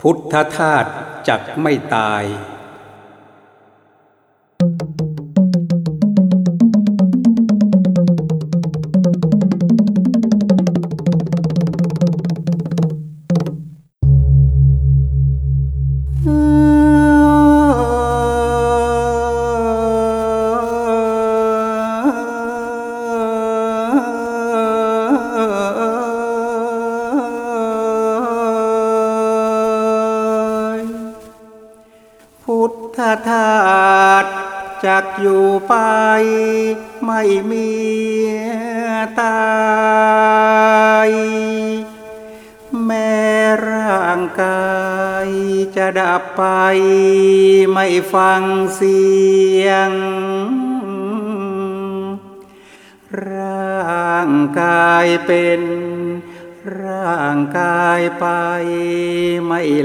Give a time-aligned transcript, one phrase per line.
[0.00, 0.84] พุทธทาส
[1.28, 2.22] จักไม่ตาย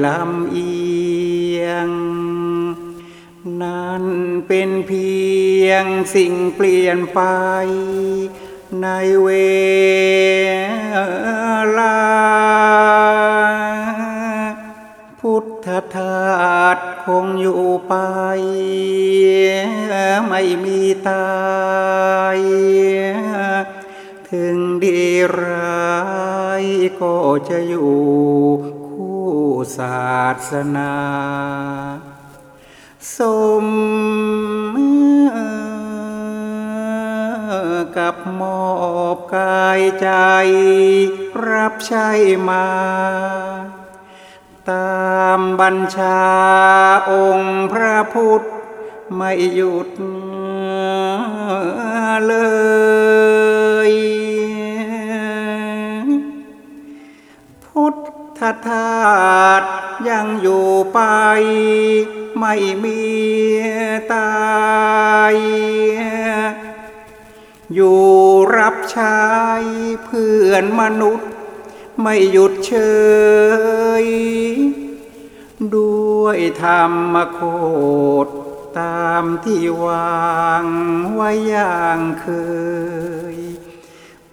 [0.06, 0.74] ลำเอี
[1.62, 1.90] ยง
[3.62, 4.06] นั่น
[4.48, 5.12] เป็นเพี
[5.68, 7.22] ยงสิ่งเปลี่ยนไป
[8.82, 8.88] ใน
[9.24, 9.30] เว
[11.78, 11.98] ลา
[15.20, 17.94] พุทธทาสคงอยู่ไป
[20.28, 20.80] ไม่มี
[21.10, 21.32] ตา
[22.38, 22.40] ย
[24.30, 25.02] ถึงดี
[25.40, 25.92] ร้า
[26.62, 26.64] ย
[27.02, 27.16] ก็
[27.50, 27.96] จะอยู่
[29.78, 30.12] ศา
[30.50, 30.94] สนา
[33.18, 33.20] ส
[33.66, 33.68] ม
[37.98, 38.64] กับมอ
[39.16, 40.10] บกายใจ
[41.50, 42.10] รับใช้
[42.50, 42.68] มา
[44.70, 46.22] ตามบัญชา
[47.12, 48.42] องค์พระพุทธ
[49.16, 49.90] ไม่หยุด
[52.28, 52.34] เล
[53.90, 53.92] ย
[58.42, 59.64] ทธทาส
[60.10, 61.00] ยังอยู่ไป
[62.40, 63.02] ไม่มี
[64.14, 64.32] ตา
[65.34, 65.36] ย
[67.74, 68.04] อยู่
[68.58, 69.22] รับใช้
[70.06, 71.30] เพื่อนมนุษย์
[72.02, 72.74] ไม่หยุดเฉ
[74.04, 74.06] ย
[75.76, 76.84] ด้วยธรร
[77.14, 77.40] มโค
[78.26, 78.28] ด
[78.80, 80.66] ตามที่วาง
[81.14, 82.28] ไว้อย่างเค
[83.36, 83.38] ย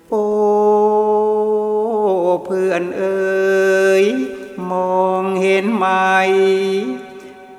[0.09, 0.15] โอ
[2.45, 4.05] เพื่อนเอ๋ย
[4.71, 5.87] มองเห็นไหม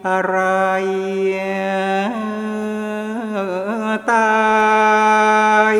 [0.07, 0.37] อะไร
[4.11, 5.77] ตาย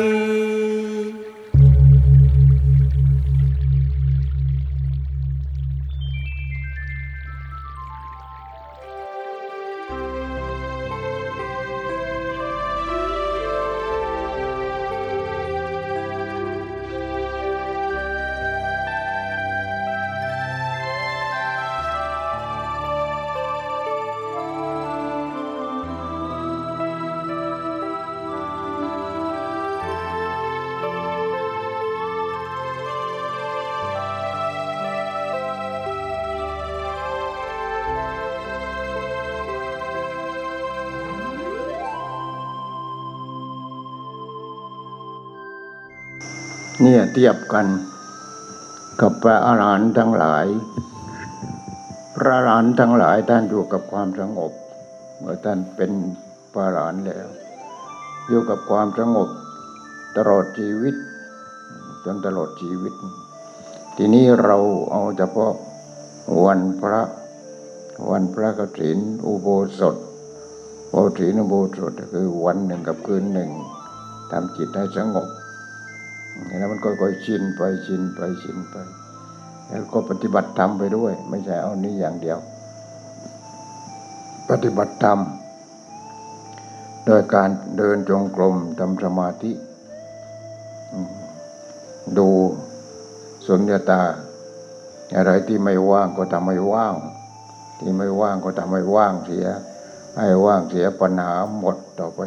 [46.82, 47.66] เนี่ยเทียบกัน
[49.00, 50.46] กับพระอาหารหันต์ทั้งหลาย
[52.16, 54.52] พระอาหารหันต์ทั้งหลายท่านอยู่กับความสงบ
[55.18, 55.90] เมื่อท่านเป็น
[56.52, 57.28] พระอรหันต์แล้ว
[58.28, 59.28] อยู่กับความสงบ
[60.16, 60.94] ตลอดชีวิต
[62.04, 62.94] จนตลอดชีวิต
[63.96, 64.56] ทีนี้เรา
[64.90, 65.52] เอาเฉพาะ
[66.44, 67.00] วันพระ
[68.10, 69.48] วันพระกฐินอุโบ
[69.78, 69.96] สถ
[70.90, 73.50] โบถีนอุโบสถคือวันหนึ่งกับคืนหนึ่ง
[74.30, 75.28] ทำจิตให้สงบ
[76.46, 78.74] แล้วมันก็ค่อยๆชินไปชินไปชินไป
[79.68, 82.38] แล้วก็ปฏิบัติธรรมไปด้วย ไม่ใช่เอานี้อย่างเดียว
[84.50, 85.18] ปฏิบัติธรรม
[87.06, 89.52] โดยการเดินจงกรมทำสมาธิ
[92.18, 92.28] ดู
[93.46, 94.02] สุญญาตา
[95.16, 96.94] อะไรที่ไม่ว่างก็ทำให้ว่าง
[97.78, 99.46] ที่ไม่ว่างก็ทำให้ว่างเสีย
[100.18, 102.20] ให้ว่างเสียปัญหาหมดต่อไป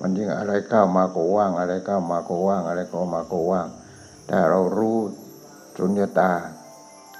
[0.00, 3.66] มันยิ่งอะไรเข้าวมาก็ว่าง อะไรเข้าวมาก็ว่าง อะไรเข้ามาก็ว่าง
[4.26, 4.98] แต่เรารู้
[5.78, 6.30] สุญญตา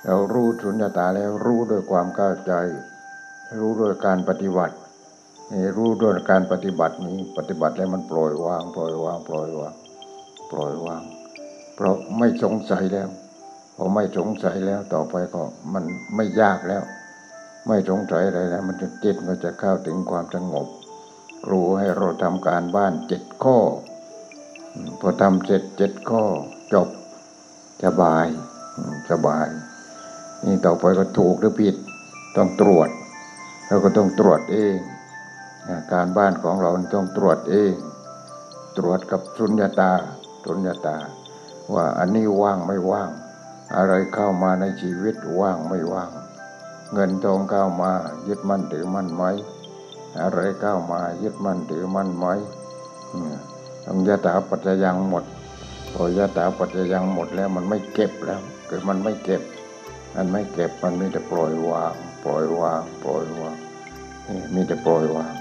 [0.07, 2.53] เรารู้สุญญตาแล้วรู้ด้วยความเข้าใจ
[3.61, 4.75] รู้ด้วยการปฏิบัติ
[5.53, 9.75] นี่รู้ด้วยการปฏิบัตินี้ปฏิบัติแล้วมันปล่อยวาง ปล่อยวาง ปล่อยวาง
[10.51, 11.03] ปล่อยวาง
[11.75, 13.09] เพราะไม่สงสัยแล้ว
[13.77, 15.43] พอไม่สงสัยแล้วต่อไปก็
[15.75, 15.85] มัน
[16.17, 16.83] ไม่ยากแล้ว
[17.67, 20.67] ไม่สงสัยอะไรแล้ว มันจะจิตมันจะเข้าถึงความสงบ
[21.45, 23.59] ครูให้เราทำการบ้านเจ็ดข้อ
[25.01, 26.25] พอทำเสร็จเจ็ดข้อ
[26.73, 26.89] จบ
[27.85, 28.27] สบาย
[29.11, 29.49] สบาย
[30.45, 31.77] นี่ต่อไปก็ถูกหรือผิด
[32.37, 32.89] ต้องตรวจ
[33.67, 34.77] เราก็ต้องตรวจเอง
[35.93, 37.73] การบ้านของเราต้องตรวจเอง
[38.79, 39.93] ตรวจกับสุญญาตา
[40.45, 40.97] สุญญาตา
[41.75, 43.11] ว่าอันนี้ว่างไม่ว่าง
[43.77, 46.11] อะไรเข้ามาในชีวิตว่างไม่ว่าง
[46.95, 47.93] เงินทองเข้ามา
[48.29, 49.25] ยึดมั่นถือมั่นไหม
[50.23, 52.27] อะไรเข้าวมายึดมั่นถือมั่นไหม
[53.85, 55.25] ต้องยตาปัจจยังหมด
[55.95, 59.43] พอยตาปัจจยังหมดแล้วมันไม่เก็บแล้วคือมันไม่เก็บ
[60.15, 63.57] มันไม่เก็บมันมีแต่ปล่อยวาง ปล่อยวางปล่อยวาง
[64.27, 65.35] นี่มีแต่ปล่อยวาง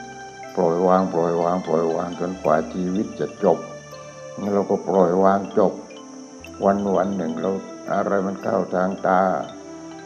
[0.56, 3.60] ปล่อยวาง ปล่อยวาง ปล่อยวางจนกว่าชีวิตจะจบ
[4.54, 5.74] เราก็ปล่อยวางจบ
[6.66, 7.52] วันวันหนึ่งเรา
[7.94, 9.22] อะไรมันเข้าทางตา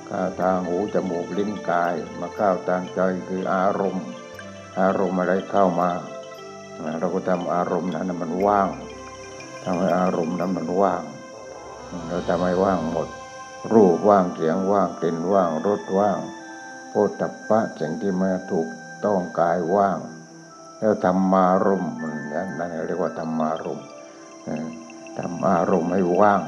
[0.09, 4.07] ข้าทางหูจมูกลิ้นกาย มาเข้าทางใจคืออารมณ์
[4.81, 5.89] อารมณ์อะไรเข้ามา
[6.99, 8.69] เราก็ทำอารมณ์นั้นมันว่าง
[9.63, 11.03] ทำให้อารมณ์นั้นมันว่าง
[12.07, 13.07] เราทำให้ว่างหมด
[13.73, 16.19] รูปว่างเสียงว่างกลิ่นว่างรสว่าง
[16.89, 18.67] โพธิปะสิ่งที่มาถูก
[19.05, 19.97] ต้องกายว่าง
[20.79, 23.87] แล้วทำมารมมันนั่นเรียกว่าทำมารมณ์
[25.19, 26.41] ทำอารมณ์ให้ว่าง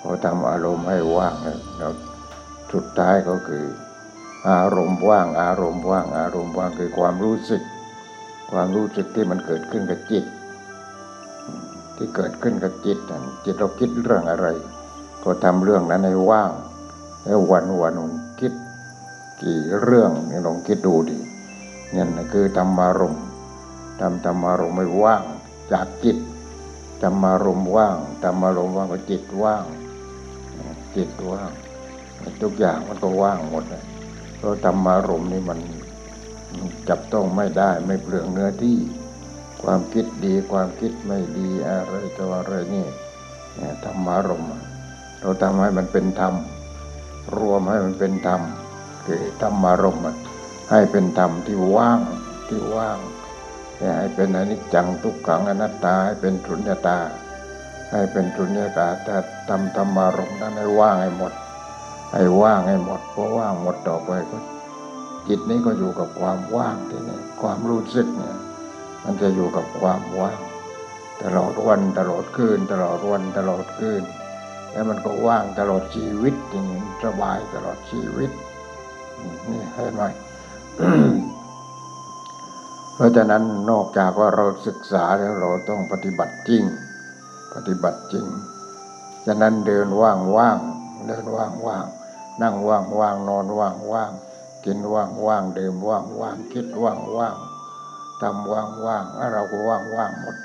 [0.00, 1.34] พอทำอารมณ์ให้ว่าง
[1.78, 1.92] แล้ว
[2.72, 3.64] สุดท้ายก็คือ
[4.50, 7.62] อารมณ์ว่างอารมณ์ว่าง อารมณ์ว่างคือความรู้สึก
[8.52, 10.24] ความรู้สึกที่มันเกิดขึ้นกับจิต
[11.96, 12.98] ที่เกิดขึ้นกับจิต
[13.44, 14.46] จิตเราคิดเรื่องอะไร
[15.24, 16.50] ก็ทำเรื่องนั้นให้ว่าง
[17.24, 17.94] แล้ววันวัน
[18.40, 18.52] คิด
[19.42, 21.18] กี่เรื่องนี่ลองคิดดูดิ
[21.92, 23.24] เนี่นคือธรรมารมณ์
[24.00, 25.24] ทำธรรมารมณ์ไม่ว่าง
[25.72, 26.16] จากจิต
[27.02, 29.64] ธรรมารมณ์ว่างธรรมารมณ์ว่างก็จิตว่าง
[30.96, 31.50] จิตว่าง
[32.42, 35.58] ทุกอย่างมันก็ว่างหมดเพราะธรรมารมนี่มัน
[36.88, 38.78] จับต้องไม่ได้ไม่เปลืองเนื้อที่
[39.62, 42.86] ความคิดดีความคิดไม่ดีอะไรตัวอะไรนี่
[43.84, 44.44] ธรรมารม
[45.20, 46.34] เราทำให้มันเป็นธรรม
[47.36, 48.40] รวมให้มันเป็นธรรม
[49.06, 49.98] คือธรรมารม
[50.70, 52.00] ให้เป็นธรรมที่ว่าง
[52.48, 52.98] ที่ว่าง
[53.98, 56.98] ให้เป็นอนิจจังทุกขังอนัตตาให้เป็นสุญญตา
[57.92, 59.16] ให้เป็นสุญญตาแต่
[59.48, 61.32] ทำธรรมารมนั้นให้ว่างให้หมด
[62.12, 64.38] ให้ว่างให้หมดเพราะว่างหมดต่อไปก็
[65.28, 68.36] จิตนี้ก็อยู่กับความว่างที่นี่ความรู้สึกเนี่ย
[69.04, 70.38] มันจะอยู่กับความว่าง
[71.22, 74.02] ตลอดวันตลอดคืน ตลอดวันตลอดคืน
[74.72, 78.30] แล้วมันก็ว่างตลอดชีวิตอย่างนี้สบายตลอดชีวิต
[79.50, 80.02] นี่ให้ไหม
[82.94, 86.62] เพราะฉะนั้นนอกจากว่าเราศึกษาแล้วเราต้องปฏิบัติจริง
[87.54, 88.26] ปฏิบัติจริง
[89.26, 90.58] ฉะนั้นเดินว่างว่าง
[91.06, 91.84] เดินว่างว่าง
[92.40, 94.12] นั่งว่างว่างนอนว่างว่าง
[94.64, 97.36] กินว่างว่างดื่มว่างว่างคิดว่างว่าง
[98.20, 100.36] ทำว่างว่างเราก็ว่างว่างหมด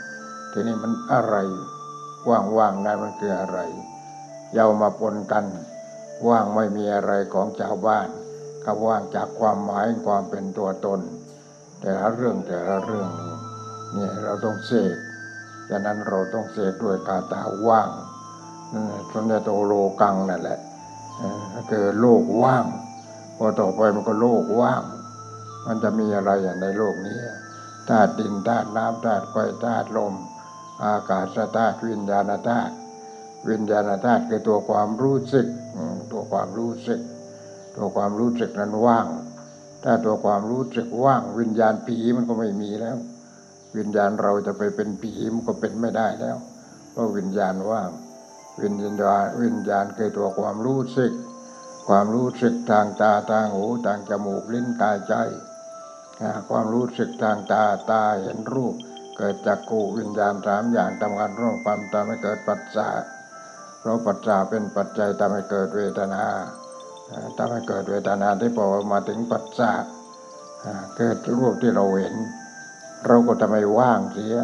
[0.51, 1.35] ทีนี้มันอะไร
[2.29, 3.59] ว่างว่างนั้นมันคืออะไร
[4.53, 5.45] เยามาปนกัน
[6.27, 8.07] ว่างไม่มีอะไรของชาวบ้าน
[8.63, 10.99] ก็ว่างจากความหมายความเป็นตัวตน
[11.81, 13.09] แต่ละเรื่องแต่ละเรื่อง
[13.95, 14.97] นี่เราต้องเสก
[15.69, 17.89] ฉะนั้นเราต้องเสกด้วยกาตาว่าง
[18.73, 20.59] นี่สนโตโลกังนั่นแหละ
[21.69, 22.65] คือโลกว่าง
[23.37, 24.83] พอต่อไปมันก็โลกว่าง
[25.65, 27.17] มันจะมีอะไรอย่างในโลกนี้
[27.89, 29.35] ธาตุดินธาตุน้ำธาตุไฟ
[29.65, 30.13] ธาตุลม
[30.83, 32.73] อากาศธาตุวิญญาณธาตุ
[33.49, 35.47] วิญญาณธาตุคือตัวความรู้สึก
[36.11, 37.01] ตัวความรู้สึก
[37.75, 39.07] ตัวความรู้สึกนั้นว่าง
[39.83, 42.97] ถ้าตัวความรู้สึกว่าง วิญญาณผีมันก็ไม่มีแล้ว
[43.77, 46.37] วิญญาณเราจะไปเป็นผีมันก็เป็นไม่ได้แล้ว
[46.91, 47.89] เพราะวิญญาณว่าง
[48.63, 51.13] วิญญาณวิญญาณคือตัวความรู้สึก
[51.87, 55.13] ความรู้สึกทางตาทางหูทางจมูกลิ้นกายใจ
[56.49, 58.75] ความรู้สึกทางตาตาเห็นรูป
[59.17, 62.95] เกิดจากกูวิญญาณสามอย่างทำงานร่วมความทำให้เกิดปัจจัย
[63.79, 66.25] เพราะปัจจัยเป็นปัจจัยทำให้เกิดเวทนา
[67.37, 69.77] ทำให้เกิดเวทนาที่พอมาถึงปัจจัย
[70.97, 72.15] เกิดรูปที่เราเห็น
[73.07, 74.37] เราก็ทำให้ว่างเสีย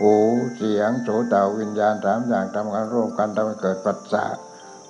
[0.00, 0.14] หู
[0.56, 4.30] เสียงโสตวิญญาณสามอย่างทำงานร่วมกันทำให้เกิดปัจจัย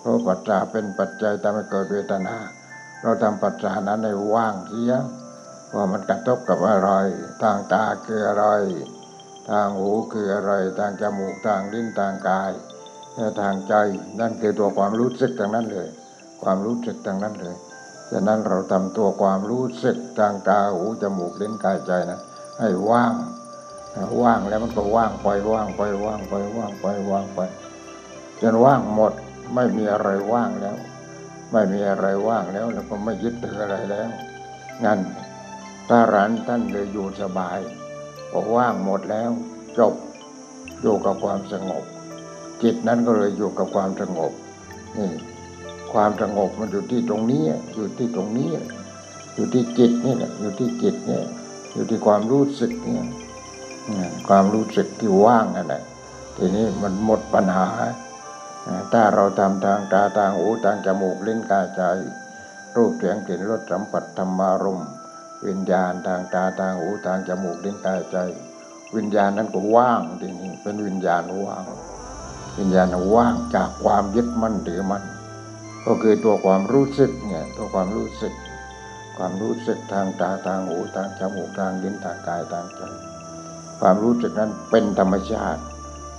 [0.00, 2.36] เพราะปัจจัยเป็นปัจจัยทำให้เกิดเวทนา
[3.02, 4.94] เราทำปัจจัยนั้นให้ว่างเสีย
[5.74, 6.90] ว่ามันกระทบกับอะไร
[7.42, 8.46] ทางตาคืออะไร
[9.50, 12.52] ทางหูคืออะไร ทางจมูกทางลิ้นทางกาย
[13.14, 13.74] และทางใจ
[14.20, 15.88] นั่นคือตัวความรู้สึกทางนั้นเลย
[16.42, 17.56] ความรู้สึกทางนั้นเลย
[18.10, 22.20] ฉะนั้นเราทำตัวความรู้สึกทางตาหูจมูกลิ้นกายใจนะ
[22.60, 23.12] ให้ว่าง
[24.22, 27.40] ว่างแล้วมันก็ว่างไปว่างไปว่างไปว่างไปว่างไป
[28.40, 29.12] จนว่างหมด
[29.54, 30.76] ไม่มีอะไรว่างแล้ว
[31.52, 34.08] ไม่มีอะไรว่างแล้ว แล้วก็ไม่ยึดถืออะไรแล้ว
[34.84, 34.98] งั้น
[35.88, 37.58] พระรันท่านเลยอยู่สบาย
[38.32, 39.30] บอกว่างหมดแล้ว
[39.78, 39.94] จบ
[40.82, 41.84] อยู่กับความสงบ
[42.62, 44.32] จิตนั้นก็เลยอยู่กับความสงบ
[44.98, 45.10] นี่
[45.92, 47.42] ความสงบมันอยู่ที่ตรงนี้
[47.74, 48.50] อยู่ที่ตรงนี้
[49.34, 51.24] อยู่ที่จิตนี่แหละอยู่ที่จิตเนี่ย
[51.72, 53.06] อยู่ที่ความรู้สึกเนี่ย
[54.28, 55.82] ความรู้สึกที่ว่างนั่นแหละ
[56.36, 57.68] ทีนี้มันหมดปัญหา
[58.92, 61.82] ถ้าเราทำทางตาทางหูทางจมูกลิ้นกายใจ
[62.76, 64.80] รูปเสียงกลิ่นรสสัมผัสธรรมารม
[65.46, 68.16] วิญญาณทางตาทางหูทางจมูกลิ้นกายใจ
[68.96, 71.64] วิญญาณนั้นก็ว่างทีนี้เป็นวิญญาณว่าง
[72.58, 75.04] วิญญาณว่างจากความยึดมั่นถือมั่น
[75.86, 78.34] ก็คือตัวความรู้สึกเนี่ยตัวความรู้สึก
[79.16, 82.82] ความรู้สึกทางตาทางหูทางจมูกทางลิ้นทางกายทางใจ
[83.80, 85.62] ความรู้สึกนั้นเป็นธรรมชาติ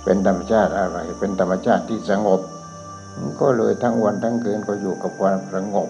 [0.04, 2.40] เป็นธรรมชาติอะไร เป็นธรรมชาติที่สงบ
[3.40, 5.88] ก็เลยทั้งวันทั้งคืนก็อยู่กับความสงบ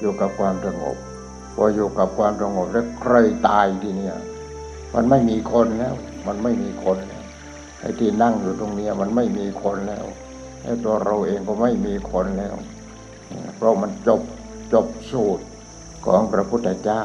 [0.00, 0.96] อยู่กับความสงบ
[1.54, 3.14] พออยู่กับความสงบแล้วใคร
[3.48, 4.16] ตายทีเนี้ย
[4.94, 5.94] มันไม่มีคนแล้ว
[6.26, 7.22] มันไม่มีคนแล้ว
[7.80, 10.04] ไอ้ที่นั่งอยู่ตรงนี้มันไม่มีคนแล้ว
[10.62, 12.54] ไอ้ตัวเราเองก็ไม่มีคนแล้ว
[13.56, 14.20] เพราะมันจบ
[14.72, 15.44] จบสูตร
[16.06, 17.02] ของพระพุทธเจ้า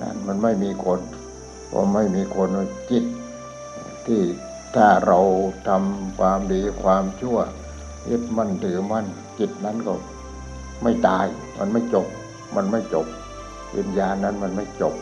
[0.00, 1.00] นั่นมันไม่มีคน
[1.70, 2.48] พอไม่มีคน
[2.90, 3.04] จิต
[4.06, 4.22] ที่
[4.76, 5.20] ถ้าเรา
[5.68, 7.38] ทำความดีความชั่ว
[8.10, 9.06] ยึดมั่นถือมั่น
[9.38, 9.92] จิตนั้นก็
[10.82, 11.26] ไม่ตาย
[11.58, 12.06] มันไม่จบ
[12.56, 13.06] มันไม่จบ
[13.76, 14.94] วิญญาณนั้นมันไม่จบ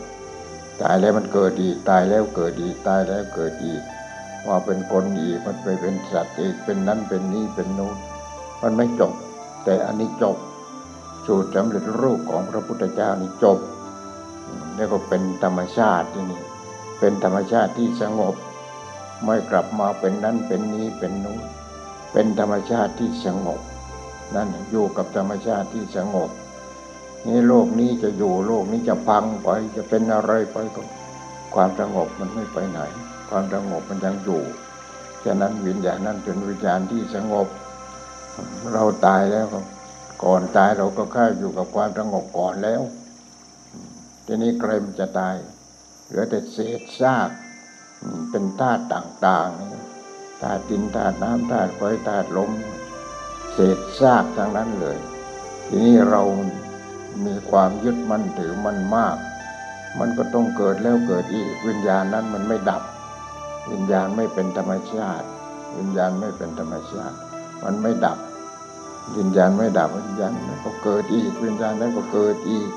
[0.81, 3.81] ตายแล้วมันเกิดอีกตายแล้วเกิดอีกตายแล้วเกิดอีก
[4.47, 7.97] ว่าเป็นคนอีกมันไปเป็นสัตว์อีกเป็นนั้นเป็นนี้เป็นโน้น
[8.61, 9.13] มันไม่จบ
[9.63, 10.37] แต่อันนี้จบ
[11.25, 13.59] สูตรสำเร็จรูปของพระพุทธเจ้านี่จบ
[14.75, 16.41] นี่ก็เป็นธรรมชาติที่นี่
[16.99, 18.35] เป็นธรรมชาติที่สงบ
[19.25, 21.43] ไม่กลับมาเป็นนั้นเป็นนี้เป็นนู้น
[22.11, 23.61] เป็นธรรมชาติที่สงบ
[24.35, 26.29] นั่นอยู่กับธรรมชาติที่สงบ
[27.27, 30.81] นี่โลกนี้จะอยู่โลกนี้จะพังไปจะเป็นอะไรไปก็
[31.53, 32.79] ความสงบมันไม่ไปไหน
[33.29, 34.41] ความสงบมันยังอยู่
[35.25, 37.47] ฉะนั้นวิญญาณนั้นเป็นวิญญาณที่สงบ
[38.73, 39.47] เราตายแล้ว
[40.23, 42.81] ก่อนตายเราก็ค่าอยู่กับความสงบก่อนแล้ว
[44.25, 45.35] ทีนี้ใครมันจะตาย
[46.05, 47.29] เหลือแต่เศษซาก
[48.29, 52.51] เป็นธาตุต่างๆธาตุดินธาตุน้ำธาตุไฟธาตุลม
[53.53, 54.97] เศษซากทั้งนั้นเลย
[55.67, 56.21] ทีนี้เรา
[57.25, 59.17] มีความยึดมั่นถือมั่นมาก
[59.99, 62.83] มันก็ต้องเกิดแล้วเกิดอีกวิญญาณนั้นมันไม่ดับ
[63.71, 65.27] วิญญาณไม่เป็นธรรมชาติ
[65.77, 67.17] วิญญาณไม่เป็นธรรมชาติ
[67.63, 68.17] มันไม่ดับ
[69.17, 70.31] วิญญาณไม่ดับวิญญาณ
[70.65, 72.69] ก็เกิดอีกวิญญาณนั้นก็เกิดอีก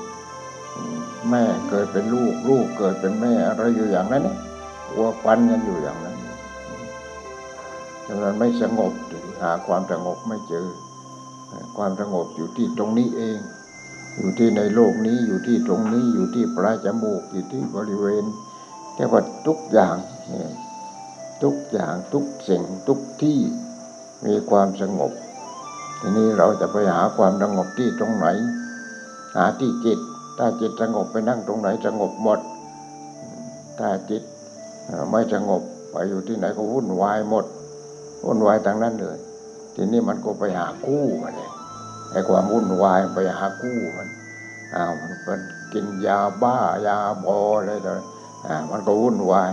[1.29, 4.37] แม่เกิดเป็นลูก ลูกเกิดเป็นแม่อะไรอยู่อย่างนั้นเนี่ย
[4.95, 6.17] วัวฟันกันอยู่อย่างนั้น
[8.07, 8.93] ดังนั้นไม่สงบ
[9.41, 10.67] หาความสงบไม่เจอ
[11.77, 13.39] ความสงบอยู่ที่ตรงนี้เอง
[14.17, 18.25] อยู่ที่ในโลกนี้อยู่ที่ตรงนี้อยู่ที่ปลายจมูกอยู่ที่บริเวณ
[18.95, 19.95] แต่ว่าทุกอย่าง
[21.43, 23.39] ทุกอย่างทุกสิ่งทุกที่
[24.25, 25.11] มีความสงบ
[25.99, 28.27] ทีนี้เราจะไปหาความสงบที่ตรงไหน
[29.35, 29.99] หาที่จิต
[30.41, 32.39] ถ้าจิตสงบไปนั่งตรงไหนสงบหมด
[33.79, 34.23] ถ้าจิต
[35.11, 37.45] ไม่สงบไปอยู่ที่ไหนก็วุ่นวายหมด
[38.25, 39.17] วุ่นวายทางนั้นเลย
[39.75, 41.51] ทีนี้มันก็ไปหาคู่มันเลย
[42.11, 44.07] ไอ้ความวุ่นวายไปหาคู่มัน
[44.75, 45.41] อ้าวมันเป็น
[45.73, 47.93] กินยาบ้ายาบออะไรต่อ
[48.47, 49.51] อ่ามันก็วุ่นวาย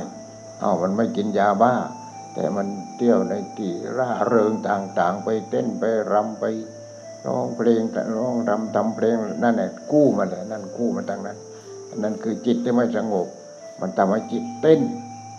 [0.63, 1.75] อ้าวมันไม่กินยาบ้า
[2.35, 2.67] แต่มัน
[2.97, 6.45] เที่ยวในที่ร่าเริงต่างๆ ไปเต้นไปรำไป
[7.27, 7.83] ร้องเพลง
[8.17, 11.39] ร้องรำทำเพลงนั่นแหละกู้มาเลยนั่นกู้มาทางนั้น
[12.03, 13.27] นั่นคือจิตที่ไม่สงบ
[13.81, 14.81] มันทำให้จิตเต้น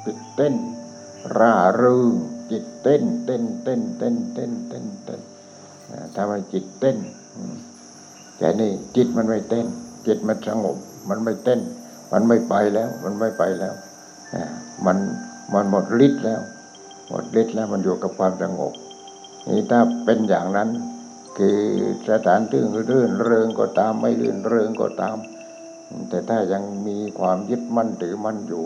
[0.06, 0.56] ติดเต้น
[1.38, 2.14] ร่าเริง
[2.52, 5.22] จิตเต้น เต้นเต้นเต้นเต้นเต้นเต้น
[6.16, 6.98] ทำให้จิตเต้น
[8.38, 9.66] แต่นี่จิตมันไม่เต้น
[10.08, 10.78] จิตมันสงบ
[11.10, 11.60] มันไม่เต้น
[12.12, 13.74] มันไม่ไปแล้ว มันไม่ไปแล้ว
[14.86, 14.98] มัน
[15.54, 16.42] มันหมดฤทธิ์แล้ว
[17.10, 18.74] หมดฤทธิ์แล้วมันอยู่กับความสงบ
[19.48, 20.70] นี่ถ้าเป็นอย่างนั้น
[21.38, 21.60] คือ
[22.10, 25.18] สถานที่รื่นเริงก็ตามไม่รื่นเริงก็ตาม
[26.10, 28.66] แต่ถ้ายังมีความยึดมั่นถือมั่นอยู่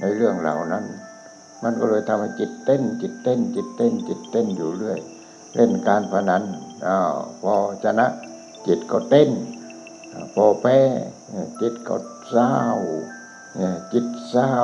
[0.00, 0.84] ในเรื่องเหล่านั้น
[1.62, 4.98] มันก็เลยทำให้จิตเต้น จิตเต้น จิตเต้น จิตเต้นอยู่เรื่อย
[5.54, 6.42] เล่นการพนัน
[6.86, 7.54] อ้าวพอ
[7.84, 8.06] ชนะ
[8.66, 9.30] จิตก็เต้น
[10.34, 10.78] พอแพ้
[11.60, 11.96] จิตก็
[12.30, 12.54] เศร้า
[13.92, 14.54] จิตเศร้า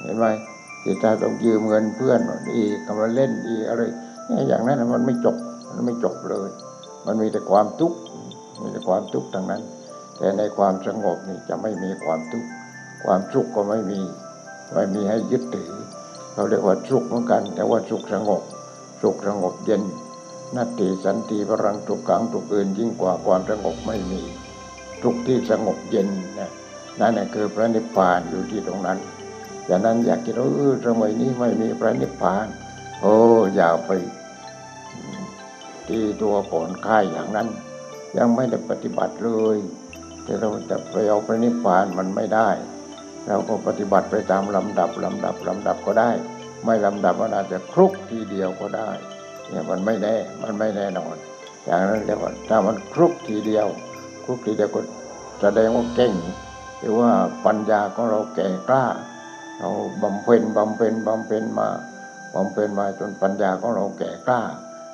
[0.00, 0.26] เห็นไหม
[0.84, 2.20] จิตใจต้องยืมเงินเพื่อน
[2.56, 3.82] อีกมาเล่นอีอะไร
[4.48, 5.36] อย่างนั้นมันไม่จบ
[5.68, 6.48] มันไม่จบเลย
[7.06, 7.98] มันมีแต่ความทุกข์
[8.62, 9.62] มีแต่ความทุกข์ทั้งนั้น
[10.18, 12.48] แต่ในความสงบนี่จะไม่มีความทุกข์
[13.04, 14.00] ความสุขก็ไม่มี
[14.74, 15.72] ไม่มีให้ยึดถือ
[16.34, 18.42] เราเรียกว่าสุขเหมือนกัน แต่ว่าสุขสงบ
[19.02, 19.82] สุขสงบเย็น
[20.56, 24.22] นัตติสันติพลังทุกขังทุกอื่นยิ่งกว่าความสงบไม่มี
[25.02, 26.08] ทุกที่สงบเย็น
[26.38, 26.50] นะ
[27.00, 28.98] นั่นแหละคือพระนิพพานอยู่ที่ตรงนั้น
[29.66, 32.46] อย่างนั้นอยากคิดว่าเออสมัยนี้ไม่มีพระนิพพาน
[33.00, 33.14] โอ้
[33.54, 33.90] อย่าไป
[35.88, 37.48] ที่ตัวก่อนค่ายอย่างนั้น
[38.18, 39.56] ยังไม่ได้ปฏิบัติเลย
[40.24, 42.48] ที่เราจะไปเอาพระนิพพานมันไม่ได้
[43.26, 46.10] เราก็ปฏิบัติไปตามลำดับลำดับลำดับก็ได้
[46.64, 48.90] ไม่ลำดับมันอาจจะครุกทีเดียวก็ได้
[49.48, 51.14] เนี่ยมันไม่แน่มันไม่แน่นอน
[51.64, 53.66] อย่างนั้นเรียกว่าถ้ามันครุกทีเดียว
[54.24, 54.80] ครุกทีเดียวก็
[55.40, 56.12] แสดงว่าเก่ง
[56.78, 57.10] หรือว่า
[57.46, 58.84] ปัญญาของเราแก่กล้า
[59.58, 59.70] เรา
[60.02, 61.68] บำเพ็ญบำเพ็ญบำเพ็ญมา
[62.34, 64.42] บำเพ็ญมาจนปัญญาของเราแก่กล้า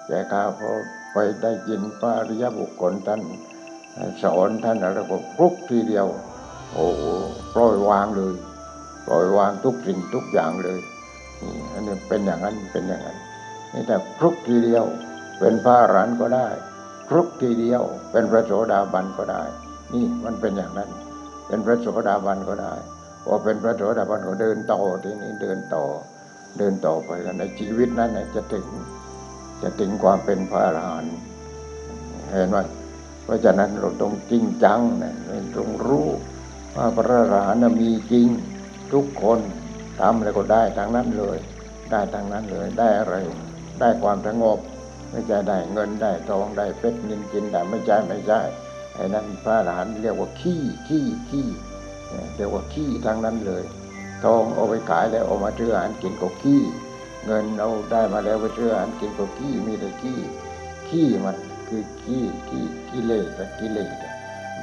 [0.06, 0.75] แก่กล้าเพราะ
[1.12, 3.21] ไปได้ยินพระริยบุคคลท่าน
[4.23, 6.06] สอนท่านแล้วก็ครุกทีเดียว
[6.73, 6.87] โอ้
[7.54, 8.35] ปล่อยวางเลย
[9.06, 10.80] ปล่อยวางทุกสิ่งทุกอย่างเลย
[11.42, 13.18] นี่อันนี้เป็นอย่างนั้นเป็นอย่างนั้น
[13.73, 14.85] นี่แต่ครุกทีเดียว
[15.38, 16.49] เป็นพระอรหันต์ก็ได้
[17.09, 17.82] ครุกทีเดียว
[18.12, 19.42] เป็นพระโสดาบันก็ได้
[19.92, 20.90] นี่มันเป็นอย่างนั้น
[21.47, 22.75] เป็นพระโสดาบันก็ได้
[23.25, 25.85] พอเป็นพระโสดาบันก็เดินต่อทีนี้เดินต่อ
[26.59, 28.66] เดินต่อไปกันในชีวิตนั้นจะถึง
[29.62, 31.16] จะถึงความเป็นพระอรหันต์
[32.31, 32.59] เห็นไหม
[33.25, 36.09] เพราะฉะนั้นเราต้องจริงจังนะเราต้องรู้
[36.76, 38.28] ว่าพระอรหันต์มีจริง
[38.92, 39.38] ทุกคน
[40.00, 41.38] ทำอะไรก็ได้ทางนั้นเลย
[41.90, 43.14] ได้ทางนั้นเลยได้อะไร
[43.81, 44.59] ได้ความสงบ
[45.11, 48.40] ไม่ใช่ได้เงินได้ทองได้เพชรนินจินแต่ไม่ใช่ไม่ใช่
[48.95, 51.49] ไอ้นั้นพระอรหันต์เรียกว่าขี้ขี้ขี้
[52.37, 53.62] เรียกว่าขี้ทางนั้นเลย
[54.25, 56.62] ทองเอาไปขายแล้วเอามาซื้ออาหารกินก็ขี้
[57.26, 60.18] เงินเอาได้มาแล้วไปซื้ออาหารกินก็ขี้มีแต่ขี้
[60.88, 61.36] ขี้มัน
[61.68, 63.26] คือขี้ขี้กิเลส
[63.60, 63.94] กิเลส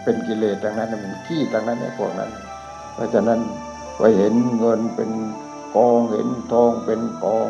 [0.04, 2.32] เป็นกิเลสทั้งนั้นนะมันขี้ทั้งนั้นไอ้พวกนั้น
[2.94, 3.40] เพราะฉะนั้น
[3.98, 5.12] ไปเห็นเงินเป็น
[5.76, 7.48] กองเห็นทองเป็นกอง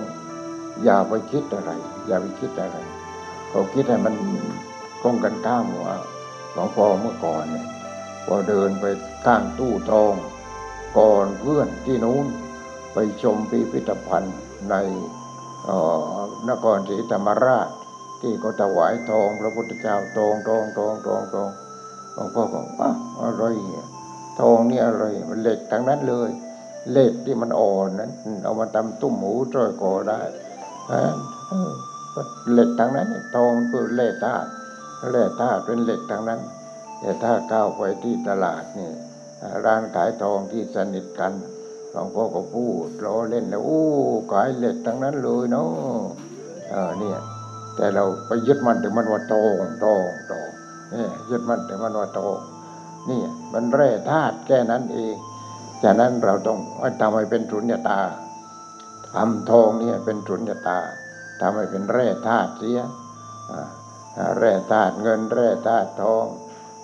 [0.84, 1.72] อย่าไปคิดอะไร
[2.08, 2.78] อย่าไปคิดอะไร
[3.50, 4.16] เขาคิดให้มัน
[5.02, 5.98] ตรงกันข้ามว่า
[6.54, 7.66] หลวงพ่อเมื่อก่อนเนี่ย
[8.26, 8.86] พอเดินไป
[9.26, 10.14] ข้างตู้ทอง
[10.98, 12.26] ก่อนเพื่อนที่นู้น
[12.94, 14.36] ไปชมพิพิธภัณฑ์
[14.70, 14.76] ใน
[16.50, 17.70] นครศรีธรรมราช
[18.22, 21.50] ที่เขาถวายทองพระพุทธเจ้าทองทองทองทองทอง
[22.14, 22.90] หลวงพ่อบอกว่า
[23.22, 23.88] อะไรเนี่ย
[24.40, 26.30] ทองนี่อะไรมันเหล็กทั้งนั้นเลย
[26.92, 28.12] เหล็กที่มันอ่อนนั้น
[28.44, 30.20] เอามาทำตุ้มหมูจ้อยคอได้
[30.92, 31.04] ฮะ
[32.54, 34.50] เหล็กทั้งนั้นเนี่ยทองคือแร่ธาตุ
[35.12, 36.42] แร่ธาตุเป็นเหล็กทั้งนั้น
[37.00, 38.92] แต่ถ้าก้าวไปที่ตลาดนี่
[39.66, 41.32] ร้านขายทองที่สนิทกัน
[41.92, 43.84] หลวงพ่อก็พูดล้อเล่นแล้วโอ้
[44.32, 45.70] ขายเหล็กทั้งนั้นเลยเนาะ
[46.70, 47.20] เออเนี่ย
[47.76, 50.50] แต่เราไปยึดมันถึงมันว่าทองทองทอง
[50.92, 52.38] เนี่ยยึดมันถึงมันว่าทอง
[53.10, 53.22] นี่
[53.54, 55.16] มันแร่ธาตุแค่นั้นเอง
[55.84, 56.60] ฉะนั้นเราต้อง
[57.02, 58.02] ทำให้เป็นสุญญตา
[59.16, 60.80] ทำทองเนี่ยเป็นสุญญตา
[61.42, 62.80] ทำให้เป็นแร่ธาตุเสีย
[63.52, 66.26] อ่าแร่ธาตุเงิน แร่ธาตุทอง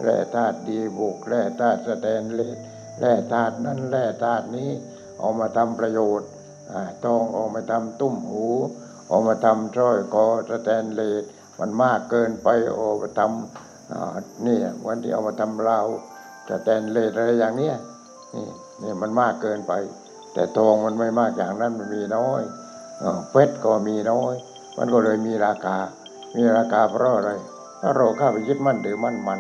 [0.03, 2.57] แร่ธาตุดีบุก แร่ธาตุสแตนเลส
[2.99, 4.71] แร่ธาตุนั้นแร่ธาตุนี้
[5.19, 6.29] เอามาทำประโยชน์
[7.03, 8.45] ทองเอามาทำตุ้มหู
[9.07, 11.23] เอามาทำสร้อยคอสแตนเลส
[11.59, 15.87] มันมากเกินไปเอามาทำนี่วันที่เอามาทำราว
[16.49, 17.75] สแตนเลสอะไรอย่างเนี้ย
[18.35, 18.47] นี่
[18.81, 19.73] นี่มันมากเกินไป
[20.33, 22.41] แต่ทองมันไม่มากอย่างนั้นมันมีน้อย
[23.31, 24.33] เพชรก็มีน้อย
[24.77, 25.77] มันก็เลยมีราคา
[26.35, 27.31] มีราคาเพราะอะไร
[27.77, 29.39] เพราะเราเข้าไปยึดมั่นถือมั่นมัน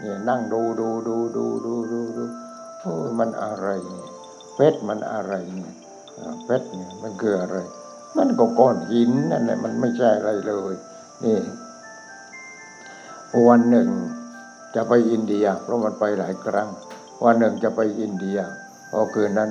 [0.00, 2.24] เนี่ยนั่งดูดูดูดูดูดูดู
[3.18, 4.15] มันอะไรเนี่ย
[4.56, 5.74] เพชรมันอะไรเนี่ย
[6.44, 7.58] เพชรเนี่ยมันคืออะไร
[8.16, 10.74] มันก็ก้อนหินนั่นแหละมันไม่ใช่อะไรเลย
[11.24, 11.38] นี่
[13.48, 13.88] วันหนึ่ง
[14.74, 16.68] จะไปอินเดีย เพราะมันไปหลายครั้ง
[17.24, 18.38] วันหนึ่งจะไปอินเดีย
[18.90, 19.50] พอคืนนั้น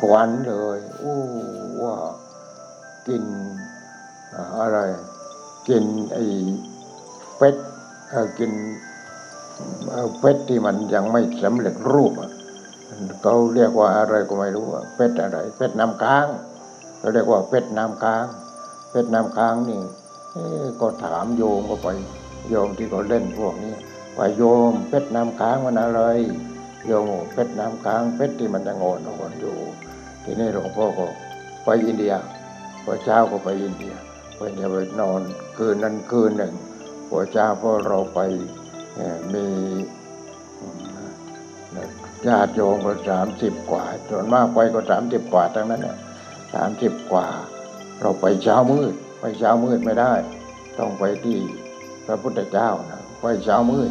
[0.00, 1.16] ขวัญเลยโอ้
[1.82, 1.94] ว่า
[3.08, 3.22] กิน
[4.60, 4.78] อะไร
[5.68, 6.24] กินไอ้
[7.36, 7.62] เพชร
[8.38, 8.52] กิน
[9.90, 12.29] เอาเพชรที่มันยังไม่สำเร็จรูปอะ
[13.22, 16.26] เขาเรียกว่าอะไรก็ไม่รู้เพชรอะไรเพชรน้ำค้าง
[16.98, 18.24] เขาเรียกว่าเพชรน้ำค้าง
[18.90, 19.80] เพชรน้ำค้างนี่
[20.80, 21.88] ก็ถามโยมก็ไป
[22.48, 23.74] โยมที่เขาเล่นพวกนี้
[24.16, 26.02] ว่าโยมเพชรน้ำค้างมันอะไร
[26.86, 29.56] โยมเพชรน้ำค้างเพชรที่มันยังอนอ่อนอยู่
[30.24, 31.06] ทีนี้หลวงพ่อก็
[31.64, 32.14] ไปอินเดีย
[32.84, 33.94] พอเช้าก็ไปอินเดีย
[34.36, 35.20] ไปเนี่ยไปนอน
[35.56, 36.54] คืนนั้นคืนหนึ่ง
[37.08, 38.20] พอเช้าพอเราไป
[39.34, 39.46] มี
[42.28, 45.96] ญาติโยมก็สามสิบกว่า ส่วนมากไปก็สามสิบกว่าทั้งนั้นเนี่ย
[46.54, 47.26] สามสิบกว่า
[48.00, 50.12] เราไปเช้ามืด ไปเช้ามืดไม่ได้
[50.78, 51.38] ต้องไปที่
[52.06, 53.90] พระพุทธเจ้านะไปเช้ามืด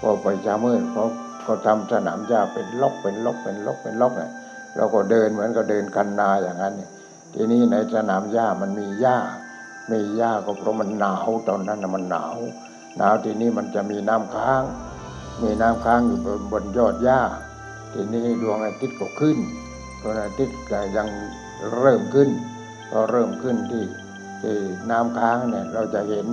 [0.00, 1.04] พอไปเช้ามืดเขา
[1.42, 4.30] เขาทำสนามหญ้าเป็นล็อกเป็นล็อกเป็นล็อกเป็นล็อกเนี่ย
[4.76, 6.90] เราก็เดินเหมือนกับเดินกันนาอย่างนั้นเนี่ย
[7.34, 9.18] ทีนี้ในสนามหญ้ามันมีหญ้า
[9.90, 12.36] มีหญ้าก็เพราะมันหนาวตอนนั้นนะมันหนาว
[12.96, 14.62] หนาวทีนี้มันจะมีน้ำค้าง
[15.42, 16.18] มีน้ำค้างอยู่
[16.52, 17.20] บนยอดหญ้า
[17.92, 19.38] ทีนี้ดวงอาทิตย์ก็ขึ้น
[20.02, 21.08] ดวงอาทิตย์ก็ยัง
[21.78, 22.28] เริ่มขึ้น
[22.90, 23.84] พอเริ่มขึ้นที่
[24.40, 24.56] ที่
[24.90, 26.26] น้ำค้างเนี่ยเราจะเห็น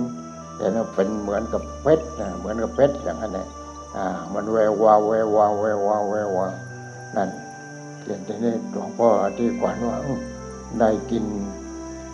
[0.58, 3.48] เห็นว่าเป็นเหมือนกับเพชรนะเหมือนกับเพชรอย่างนั้นเนี่ย
[3.96, 6.52] อ่ามันแวววาวแวววาวแวววาวแวววาว
[7.16, 7.28] นั่น
[8.00, 9.98] เขียนทีนี้หลวงพ่ออธิขวัญว่า
[10.80, 11.24] ได้กิน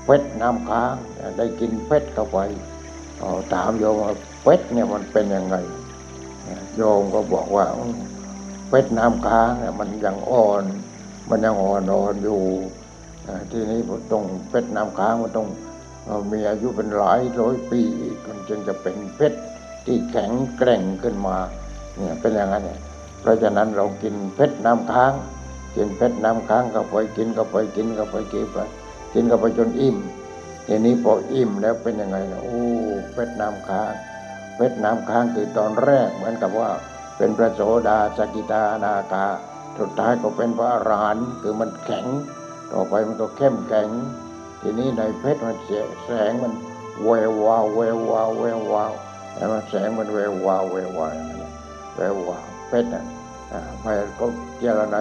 [0.04, 0.94] เพชรน้ำค้าง
[1.38, 2.38] ได้กินเพชรเข้าไป
[3.52, 5.56] ถามโยมว่าเพชรเนี่ยมันเป็นยังไง
[6.76, 7.66] โยมก็บอกว่า
[8.76, 10.64] เพชรน้ำค้างเนี่ยมันยังอ่อน
[11.30, 12.42] มันยังอ่อนอ่อนอยู่
[13.50, 15.48] ทีนี้มันต้องเพชรน้ำค้างมันต้อง
[16.32, 17.82] มีอายุเป็นหลายร้อยปี
[18.26, 19.38] มันจึงจะเป็นเพชร
[19.86, 21.36] ที่แข็งแกร่งขึ้นมา
[21.96, 22.80] เนี่ยเป็นอย่างนั้นเนี่ย
[23.20, 25.12] เพราะฉะนั้นเรากินเพชรน้ำค้าง
[25.76, 28.58] กินเพชรน้ำค้างเข้าไปกินเข้าไปกินเข้าไปกินไป
[29.14, 29.96] กินเข้าไปจนอิ่ม
[30.66, 32.62] ทีนี้พออิ่มแล้วเป็นยังไงนะโอ้
[33.12, 33.92] เพชรน้ำค้าง
[34.56, 36.70] เพชรน้ำค้างคือตอนแรกเหมือนกับว่า
[37.16, 39.26] เป็นพระโสดาสกิตานาคา
[39.78, 42.06] สุดท้ายก็เป็นพระอรหันต์คือมันแข็ง
[42.72, 43.88] ต่อไปมันก็เข้มแข็ง
[44.60, 46.52] ทีนี้ในเพชรมันเสียแสงมัน
[47.02, 48.92] แวววาวแวววาวแวววาว
[49.34, 51.52] แล้วมันแสงมันแวววาวแวววาวอย่างนั้นน่ะ
[51.96, 53.04] แวววาวเพชรน่ะ
[53.52, 53.86] อ่าไป
[54.18, 54.26] ก็
[54.58, 54.96] เจรใน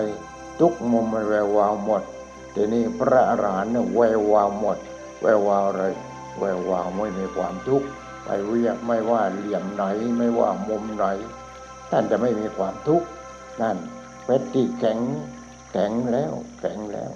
[0.59, 2.01] ทุกมุมมันแวววาวหมด
[2.55, 4.77] ทีนี้พระอรหันต์เนี่ยแวววาวหมด
[5.21, 5.83] แวววาวอะไร
[6.39, 7.87] แวววาวไม่มีความทุกข์
[8.25, 9.83] ไปเรียกไม่ว่าเหลี่ยมไหน
[10.17, 11.05] ไม่ว่ามุมไหน
[11.95, 13.07] ท่านจะไม่มีความทุกข์
[13.61, 13.77] นั่น
[14.25, 14.99] เพชรที่แข็ง
[15.71, 17.11] แข็งแล้ว แข็งแล้ว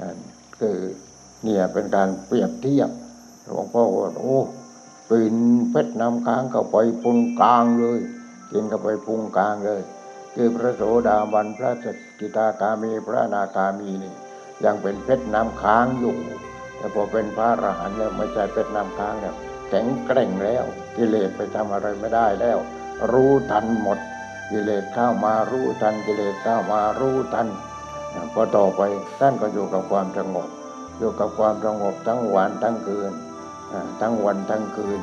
[0.00, 0.16] นั่น
[0.58, 0.78] คือ
[1.44, 2.90] เนี่ยเป็นการเปรียบเทียบ
[3.44, 4.38] หลวงพ่อว่าโอ้
[5.08, 5.36] ปีน
[5.70, 8.00] เพชรน้ำค้างเข้าไปพุงกลางเลย
[8.52, 9.82] กินเข้าไปพุงกลางเลย
[10.34, 11.86] คือพระโสดาบันพระส
[12.18, 14.14] กิตาคามีพระนาคามีนี่
[14.64, 16.14] ยังเป็นเพชรน้ำค้างอยู่
[16.76, 19.34] แต่พอเป็นพระอรหันต์แล้วไม่ใช่เพชรน้ำค้างแล้ว
[19.68, 20.64] แข็งแกร่งแล้ว
[20.96, 22.60] กิเลสไปทำอะไรไม่ได้แล้ว
[23.12, 23.98] รู้ทันหมด
[24.50, 27.48] กิเลสเข้ามารู้ทันกิเลสเข้ามารู้ทัน
[28.32, 28.80] พอต่อไป
[29.20, 30.48] ท่านก็อยู่กับความสงบ
[30.98, 33.12] อยู่กับความสงบทั้งวันทั้งคืน
[34.00, 34.98] ทั้งวันทั้งคืน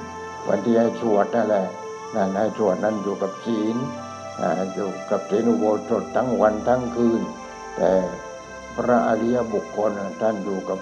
[0.47, 1.65] วันที่ให้สวดนั่นแหละ
[2.15, 3.75] นั่นให้สวดนั้นอยู่กับศีล
[4.73, 7.21] อยู่กับศีลอุโบสถทั้งวันทั้งคืน
[7.77, 7.91] แต่
[8.75, 10.79] พระอริยบุคคลท่านอยู่กับ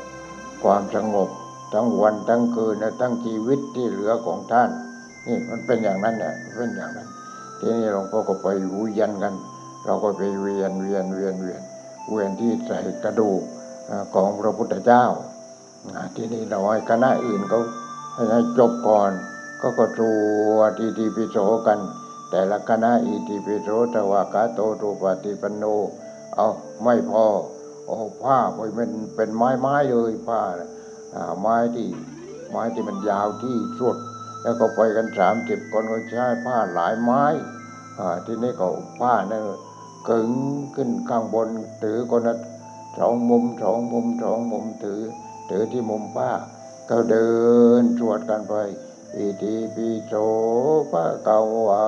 [0.64, 1.30] ความสงบ
[1.74, 4.70] ทั้งวันทั้งคืนทั้งชีวิตที่เหลือของท่าน
[5.28, 7.10] นี่มันเป็นอย่างนั้นเนี่ยเป็นอย่างนั้น
[7.60, 9.34] ทีนี้หลวงพ่อก็ไปเวียนกัน
[9.86, 11.62] เราก็ไปเวียนเวียนเวียนเวียน
[12.10, 13.42] เวียนที่ใส่กระดูก
[14.14, 15.06] ของพระพุทธเจ้า
[16.16, 17.62] ทีนี้เราให้คณะอื่นเขา
[18.32, 19.12] ให้จบก่อน
[19.62, 20.06] ก็ก็ตร
[20.56, 21.38] วจอิติปิโส
[21.68, 21.80] กัน
[22.32, 25.64] แต่ละคณะอิติปิโสตวากาโตรูปฏิปันโน
[26.36, 26.48] เอา
[26.84, 27.26] ไม่พอ
[27.86, 30.40] โอ้ผ้าไปเป็นเป็นไม้ไม้เลยผ้า
[31.42, 31.88] ไม้ที่
[32.52, 33.98] ไม้ที่มันยาวที่สุด
[34.46, 37.24] แล้วก็ไปกันสามสิบคนก็ใช้ผ้าหลายไม้
[38.26, 38.68] ทีนี้ก็
[39.00, 39.44] ผ้านั่น
[40.10, 40.32] กึง
[40.76, 41.48] ขึ้นข้างบน
[41.84, 42.36] ถือคนละ
[43.00, 45.02] สองมุมสองมุมสองมุมถือ
[45.50, 46.32] ถือที่มุมผ้า
[46.90, 47.30] ก็เดิ
[47.82, 48.54] นสวดกันไป
[49.16, 50.14] อิติปิโส
[50.92, 51.84] ภะคะวะ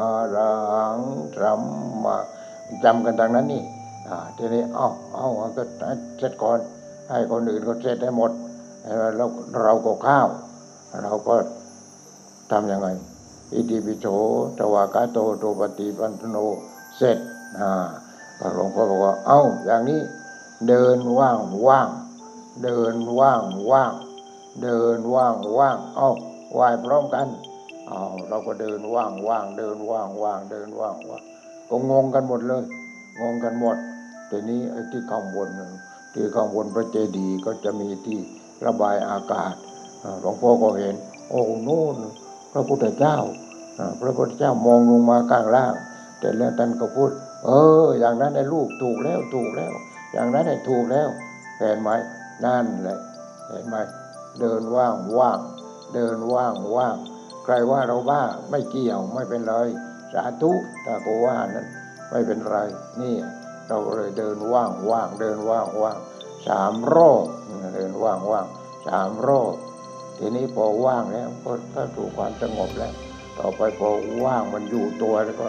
[0.00, 1.00] อะระหัง
[1.40, 1.62] สัม
[2.04, 2.16] มา
[2.84, 3.62] จำกันทางนั้นนี่
[4.08, 5.62] อ่าทีนี้เอ้าเอ้าก็
[6.18, 6.58] เสร็จก่อน
[7.10, 8.30] ให้คนอื่นก็เสร็จให้หมด
[9.16, 9.28] แล้ว
[9.62, 10.28] เราก็ข้าว
[11.04, 11.34] เราก็
[12.50, 12.88] ทำยังไง
[13.52, 14.06] อิติปิโส
[14.58, 16.36] ตวากาโตโตปฏิปันโน
[16.96, 17.18] เสร็จ
[17.58, 17.70] อ่า
[18.54, 20.00] หลวงพ่อบอกว่า เอ้า อย่างนี้
[20.68, 21.88] เดินว่างว่าง
[22.64, 23.92] เดินว่างว่าง
[24.62, 26.10] เดินว่างว่างเอ้า
[26.52, 27.26] ไหวพร้อมกัน
[27.88, 31.22] เอาเราก็เดินว่างว่างเดินว่างว่างเดินว่างว่าง
[31.68, 32.64] ก็งงกันหมดเลย
[33.20, 33.76] งงกันหมด
[34.30, 35.48] ทีนี้ไอ้ที่ข้างบน
[36.14, 38.18] ที่ข้างบนพระเจดีย์ก็จะมีที่
[38.66, 39.54] ระบายอากาศ
[40.20, 40.94] หลวงพ่อก็เห็น
[41.30, 41.96] โอ้นู่น
[42.54, 43.16] พระพุทธเจ้า
[44.00, 45.74] พระพุทธเจ้ามองลงมาข้างล่าง
[46.20, 47.10] แต่แล้วท่านก็พูด
[47.44, 47.50] เอ
[47.84, 49.72] อ อย่างนั้นไอ้ลูกถูกแล้วถูกแล้ว
[50.12, 51.08] อย่างนั้นไอ้ถูกแล้ว
[51.58, 51.90] เห็นไหม
[52.44, 52.98] นั่นแหละ
[53.48, 53.76] เห็นไหม
[54.40, 55.38] เดินว่างว่าง
[55.94, 56.96] เดินว่างว่าง
[57.44, 59.54] ใครว่าเราบ้าไม่เกี่ยวไม่เป็นไร
[60.12, 60.52] สาธุ
[60.84, 61.66] ถ้าก็ว่านั้น
[62.10, 62.58] ไม่เป็นไร
[63.00, 63.14] นี่
[63.68, 65.98] เราเลยเดินว่างว่างเดินว่างว่าง
[66.48, 67.26] สามรอบ
[67.74, 68.46] เดินว่างว่าง
[68.86, 69.54] สามรอบ
[70.18, 72.92] ทีนี้พอว่างแล้วก็ถ้าถูกความสงบแล้ว
[73.38, 73.88] ต่อไปพอ
[74.24, 75.46] ว่างมันอยู่ตัวแล้วก็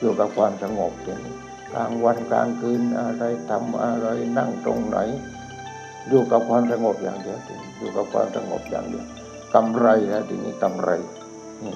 [0.00, 1.34] อยู่กับความสงบทีนี้
[1.72, 4.98] กลางวันกลางคืนอะไรทำอะไรนั่งตรงไหน
[6.08, 9.06] อยู่กับความสงบอย่างเดียวทีอยู่กับความสงบอย่างเดียว
[9.54, 10.90] กำไรนะทีนี้กำไร
[11.62, 11.72] นี่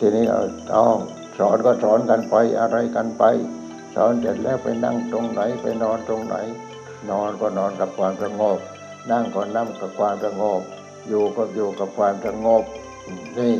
[0.00, 0.96] ทีนี้เอาต้อง
[1.38, 3.24] สอนก็สอนกันไปอะไรกันไป
[3.94, 6.36] สอนเสร็จแล้วไปนั่งตรงไหนไปนอนตรงไหน
[7.10, 8.58] นอนก็นอนกับความสงบ
[9.10, 10.60] นั่งก็นั่งกับความสงบ
[11.08, 12.64] อยู่ก็อยู่กับความสงบ
[13.38, 13.54] นี่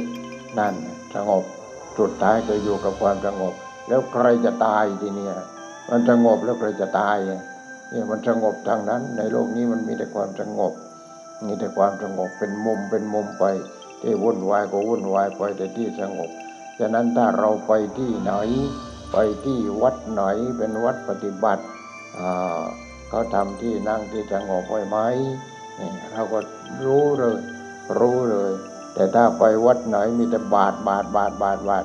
[0.59, 0.75] นั่น
[1.15, 1.45] สงบ
[1.99, 3.55] สุดท้ายก็อยู่กับความสงบ
[3.89, 5.35] แล้วใครจะตายทีเนี้ย
[5.89, 7.17] มันสงบแล้วใครจะตาย
[7.91, 10.73] เนี่ยมันสงบทางนั้น ในโลกนี้มันมีแต่ความสงบ
[11.47, 13.45] มีแต่ความสงบเป็นมุมเป็นมุมไป
[14.03, 16.31] ที่วุ่นวายก็วุ่นวายไปแต่ที่สงบ
[16.79, 18.33] ฉะนั้นถ้าเราไปที่ไหน
[19.13, 20.23] ไปที่วัดไหน
[20.59, 21.65] เป็นวัดปฏิบัติ
[23.09, 24.99] เขาทำที่นั่งที่สงบไว้ไหม
[26.13, 26.39] เราก็
[26.87, 27.39] รู้เลย
[27.99, 28.53] รู้เลย
[28.95, 31.85] แต่ถ้าไปวัดไหนมีแต่บาทบาทบาทบาทบาท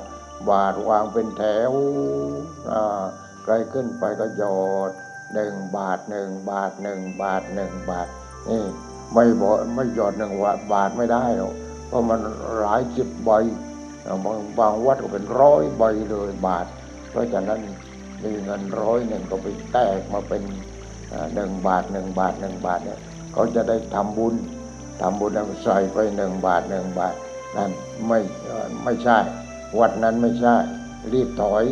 [0.50, 1.74] บาทวางเป็นแถว
[2.70, 3.04] อ่า
[3.44, 4.58] ใครขึ้นไปก็หยอ
[4.90, 4.92] ด
[5.34, 8.08] หนึ่งบาทหนึ่งบาทหนึ่งบาทหนึ่งบาท
[8.50, 8.62] นี่
[9.14, 10.34] ไม่บอไม่หยอดหนึ่ง
[10.74, 11.54] บาทไม่ได้หรอก
[11.88, 12.20] เพราะมัน
[12.60, 13.32] หลายสิบใบ
[14.26, 16.66] บางบางวัดก็เป็นร้อยใบเลยบาท
[17.10, 17.60] เพราะฉะนั้น
[18.24, 20.44] มีเงินร้อยหนึ่งก็ไปแตกมาเป็น
[21.36, 23.00] หนึ่งบาทหนึ่งบาทหนึ่งบาทเนี่ย
[23.36, 24.36] เขาจะได้ทำบุญ
[25.02, 27.16] ทำบุญแล้วใส่ไปหนึ่งบาทหนึ่งบาท
[27.56, 27.72] นั่น
[28.08, 28.20] ไม่
[28.84, 29.18] ไม่ใช่
[29.80, 30.56] วัดนั้นไม่ใช่
[31.14, 31.64] รีบถอย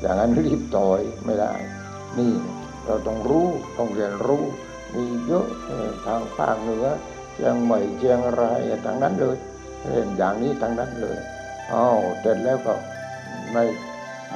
[0.00, 1.52] อย่างนั้นรีบถอยไม่ได้
[2.18, 2.32] นี่
[2.84, 3.48] เราต้องรู้
[3.78, 4.44] ต้องเรียนรู้
[4.94, 5.46] มีเยอะ
[6.06, 6.86] ทางภาคเหนือ
[7.34, 9.36] เชียงใหม่เชียงรายทางนั้นเลย
[9.86, 11.18] เรียนอย่างนี้ทางนั้นเลย
[11.72, 12.74] อ้าวเสร็จแล้วก็
[13.52, 13.64] ไม่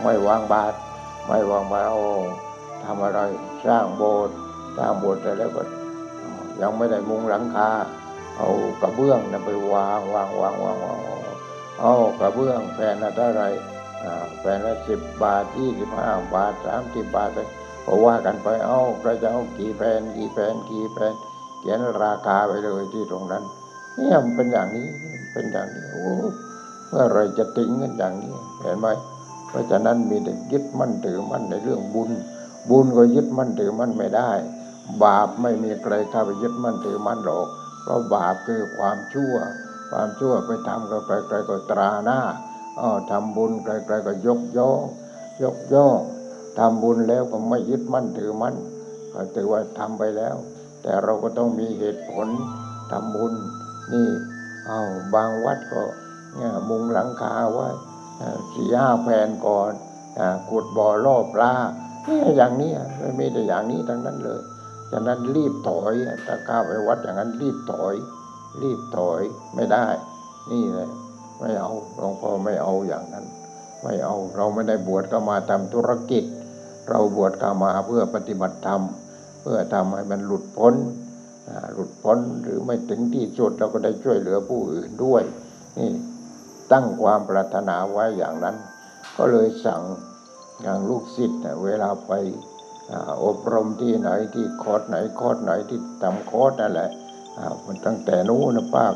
[0.03, 0.75] ไม่วางบาท
[1.27, 2.07] ไม่วางบาทโอ้
[2.85, 3.21] ทำอะไร
[3.67, 4.35] สร้างโบสถ์
[4.77, 5.63] สร้างโบสถ์เสร็จแล้วก็
[6.61, 7.71] ยังไม่ได้มุงหลังคา
[8.37, 8.49] เอา
[8.83, 10.99] กระเบื้องนะไปวางวางวางวางวาง
[11.81, 13.43] เอากระเบื้องแผ่นละเท่าไร
[14.41, 17.49] แผ่นละสิบบาทยี่สิบห้าบาทสามสิบบาทเลย
[17.87, 21.15] ก็ว่ากันไปเอาใครจะเอากี่แผ่นกี่แผ่นกี่แผ่น
[21.61, 23.45] เขียนราคาไปเลยที่ตรงนั้น
[23.97, 24.89] เนี่ยมันเป็นอย่างนี้
[25.33, 26.05] เป็นอย่างนี้โอ้
[26.89, 28.87] เมื่อไรจะติ้งกันอย่างนี้เห็นไหม
[29.49, 32.11] เพราะฉะนั้นมีแต่ยึดมั่นถือมั่นในเรื่องบุญ
[32.71, 34.31] บุญก็ยึดมั่นถือมั่นไม่ได้
[35.05, 37.49] บาปไม่มีใครเข้าไปยึดมั่นถือมั่นหรอก
[37.83, 39.35] เพราะบาปคือความชั่ว
[39.91, 42.21] ความชั่วไปทำกับใครๆก็ตราหน้า
[42.81, 44.81] ออทำบุญใครๆก็ยกย่อง
[45.43, 45.99] ยกย่อง
[46.59, 48.55] ทำบุญแล้วก็ไม่ยึดมั่นถือมั่น
[49.13, 50.37] ก็ถือว่าทำไปแล้ว
[50.83, 52.29] แต่เราก็ต้องมีเหตุผล
[52.93, 53.33] ทำบุญ
[53.93, 54.09] นี่
[54.67, 54.81] เอา
[55.15, 55.83] บางวัดก็
[56.37, 57.69] เนี่ยมุงหลังคาไว้
[58.53, 59.73] สี่ห้าแผ่นก่อน
[60.49, 61.53] ขุดบ่อล่อปลา
[62.37, 64.41] อย่างนี้ไม่มีแต่อย่างนี้ทั้งนั้นเลย
[64.91, 65.95] ฉะนั้นรีบถอย
[66.27, 67.95] ถ้าก้าวไปวัดอย่างนั้นรีบถอย
[68.63, 69.21] รีบถอย
[69.55, 69.87] ไม่ได้
[70.51, 70.91] นี่เลย
[71.39, 73.25] ไม่เอาหลวงพ่อไม่เอาอย่างนั้น
[73.83, 76.25] ไม่เอาเราไม่ได้บวชก็มาทำธุรกิจ
[76.89, 78.83] เราบวชก็มาเพื่อปฏิบัติธรรม
[79.41, 80.75] เพื่อทำให้มันหลุดพ้น
[81.75, 85.23] หลุดพ้นหรือไม่ถึงที่สุดเราก็ได้ช่วยเหลือผู้อื่นด้วย
[85.79, 85.91] นี่
[86.73, 88.57] ตั้งความปรารถนาไว้อย่างนั้น
[89.17, 89.83] ก็เลยสั่ง
[90.63, 92.13] อย่างลูกศิษย์เวลาไป
[93.25, 96.91] อบรมที่ไหนที่คอร์สไหนคอร์สไหนที่ทำคอร์สนั่นแหละ
[97.67, 98.87] มันตั้งแต่นู้นนะป้า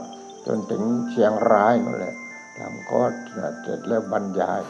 [0.47, 2.15] จนถึงเชียงรายนั่นแหละ
[2.59, 3.13] ทำคอร์ส
[3.63, 4.61] เสร็จแล้วบรรยาย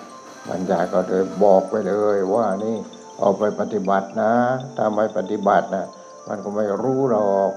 [0.48, 2.76] บรรยายก็เลยบอกไปเลยว่านี่
[3.18, 4.32] เอาไปปฏิบัตินะ
[4.76, 5.86] ถ้าไม่ปฏิบัตินะ
[6.28, 7.50] มันก็ไม่รู้หรอก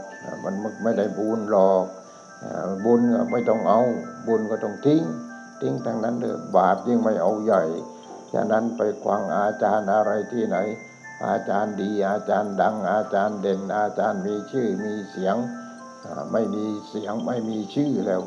[0.43, 1.85] มันไม่ได้บุญหรอก
[2.85, 3.81] บุญก็ไม่ต้องเอา
[4.27, 5.03] บุญก็ต้องทิ้ง
[5.61, 7.63] ทิ้งทั้งนั้นเลยบาปยิ่งไม่เอาใหญ่
[8.33, 10.57] ฉะนั้นไปควังอาจารย์อะไรที่ไหน
[11.23, 15.35] อาจารย์ดีอาจารย์ดัง อาจารย์เด่น อาจารย์มีชื่อมีเสียง
[16.31, 18.21] ไม่มีเสียงไม่มีชื่อแล้ว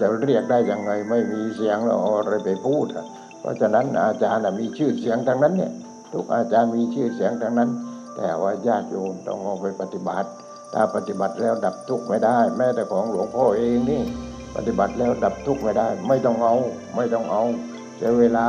[0.00, 2.86] จะเรียกได้ยังไงไม่มีเสียงแล้วอะไรไปพูด
[3.40, 5.72] เพราะฉะนั้นอาจารย์มีชื่อเสียงทั้งนั้นเนี่ย
[6.12, 7.70] ทุกอาจารย์มีชื่อเสียงทั้งนั้น
[8.16, 10.28] แต่ว่าญาติโยมต้องเอาไปปฏิบัติ
[10.72, 14.02] ถ้าปฏิบัติแล้วดับทุกข์ไม่ได้ แม้แต่ของหลวงพ่อเองนี่
[14.56, 16.54] ปฏิบัติแล้วดับทุกข์ไม่ได้ ไม่ต้องเอา
[16.96, 17.42] ไม่ต้องเอา
[17.96, 18.46] เสียเวลา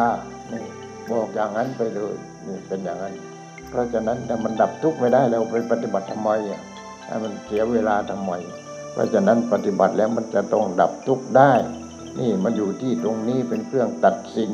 [0.52, 0.62] นี่
[1.10, 2.14] บอกอย่างนั้นไปเลย
[2.48, 3.14] นี่เป็นอย่างนั้น
[3.70, 6.62] เพราะฉะนั้นถ้ามันดับทุกข์ไม่ได้แล้วไปปฏิบัติทำไมอะ
[7.24, 8.32] มันเสียเวลาทำไม
[8.94, 11.54] เพราะฉะนั้นปฏิบัติแล้วมันจะต้องดับทุกข์ได้
[12.20, 14.54] นี่มันอยู่ที่ตรงนี้เป็นเครื่องตัดสิน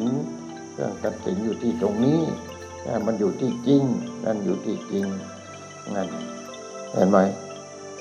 [0.71, 2.21] เครื่องตัดสินอยู่ที่ตรงนี้
[3.05, 3.83] มันอยู่ที่จริง
[4.25, 5.05] นั่นอยู่ที่จริง
[5.95, 6.07] นั่น
[6.93, 7.17] เห็นไหม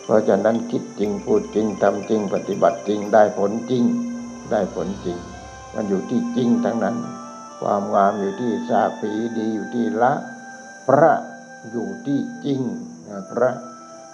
[0.04, 3.84] เพราะฉะนั้นคิดจริงพูดจริงทำจริง ปฏิบัติจริงได้ผลจริง
[4.50, 5.18] ได้ผลจริง
[5.74, 6.96] มันอยู่ที่จริงทั้งนั้น
[7.60, 10.12] ความงามอยู่ที่สาปีดีอยู่ที่ละ
[10.88, 11.12] พระ
[11.70, 12.60] อยู่ที่จริง
[13.30, 13.50] พระ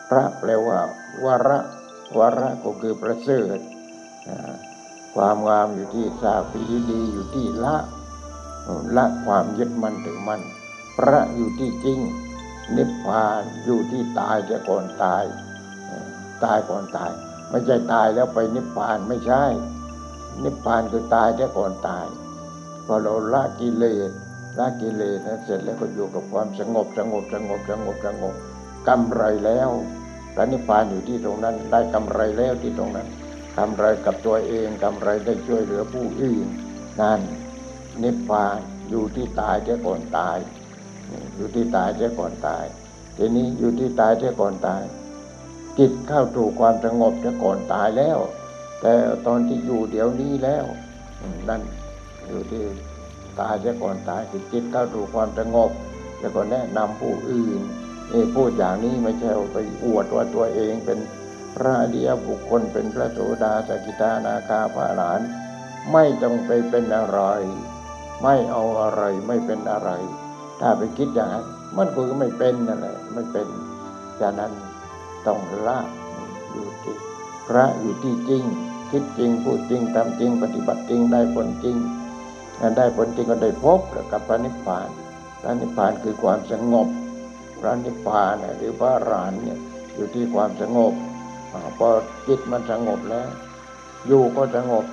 [0.09, 0.79] พระแปลว่า
[1.25, 1.59] วระ
[2.19, 3.59] วระก็คือประเสริฐ
[5.15, 7.77] ความงามอยู่ที่สาปีดีอยู่ที่ละ
[8.97, 10.43] ละความยึดมั่นถือมั่น
[10.97, 11.99] พระอยู่ที่จริง
[12.77, 15.25] นิพพานอยู่ที่ตายแต่ก่อนตาย
[16.45, 17.11] ตายก่อนตาย
[17.51, 19.45] ไม่ใช่ตายแล้วไปนิพพานไม่ใช่
[20.45, 22.07] นิพพานคือตายแต่ก่อนตาย
[22.87, 24.11] พอเราละกิเลส
[24.59, 28.35] ละกิเลสเสร็จแล้วก็อยู่กับความสงบสงบสงบสงบสงบ
[28.89, 29.71] กำไรแล้ว
[30.35, 33.09] พระนิพพานอยู่ที่ตรงนั้น ได้กำไรแล้วที่ตรงนั้น
[33.59, 36.47] กำไรกับตัวเองกำไรได้ช่วยเหลือผู้อื่น
[37.01, 37.21] นั่น
[38.03, 38.59] นิพพาน
[38.91, 40.39] อยู่ที่ตายเสียก่อนตาย
[41.37, 42.65] อยู่ที่ตายเสียก่อนตาย
[43.17, 44.83] ทีนี้อยู่ที่ตายเสียก่อนตาย
[45.79, 48.19] จิตเข้าถูกความสงบเสียก่อนตายแล้ว
[48.81, 48.93] แต่
[49.27, 50.65] ตอนที่อยู่เดี๋ยวนี้แล้ว
[51.49, 51.63] นั่น
[52.27, 52.65] อยู่ที่
[53.41, 55.71] ตายเสียก่อนตายคือจิตเข้าสู่ความสงบ
[56.21, 57.61] แล้วก็แนะนำผู้อื่น
[58.11, 60.99] เอพูดอย่างนี้ไม่ใช่ไปอวดว่าตัวเองเป็น
[61.57, 65.21] พระอริยบุคคลเป็นพระโสดาสกิทานาคาพระอรหัน
[65.93, 67.21] ไม่ต้องไปเป็นอะไร
[68.23, 69.91] ไม่เอาอะไรไม่เป็นอะไร
[70.61, 73.47] ถ้าไปคิดอย่างนั้นมันก็ไม่เป็นนั่นแหละไม่เป็น
[74.21, 74.53] ฉะนั้น
[75.27, 75.79] ต้องละ
[76.53, 76.97] อยู่ที่
[77.49, 78.43] พระอยู่ที่จริง
[78.91, 81.77] คิดจริงพูดจริงทำจริง ปฏิบัติจริงได้ผลจริง
[82.77, 83.81] ได้ผลจริงก็ได้พบ
[84.13, 84.89] กับพระนิพพาน
[85.41, 86.89] พระนิพพานคือความสงบ
[87.61, 89.59] พระนิพพานหรือพระรหันเนี่ย
[89.95, 90.93] อยู่ที่ความสงบ
[91.79, 91.89] พอ
[92.29, 93.29] จิตมันสงบแล้ว
[94.07, 94.85] อยู่ก็สงบ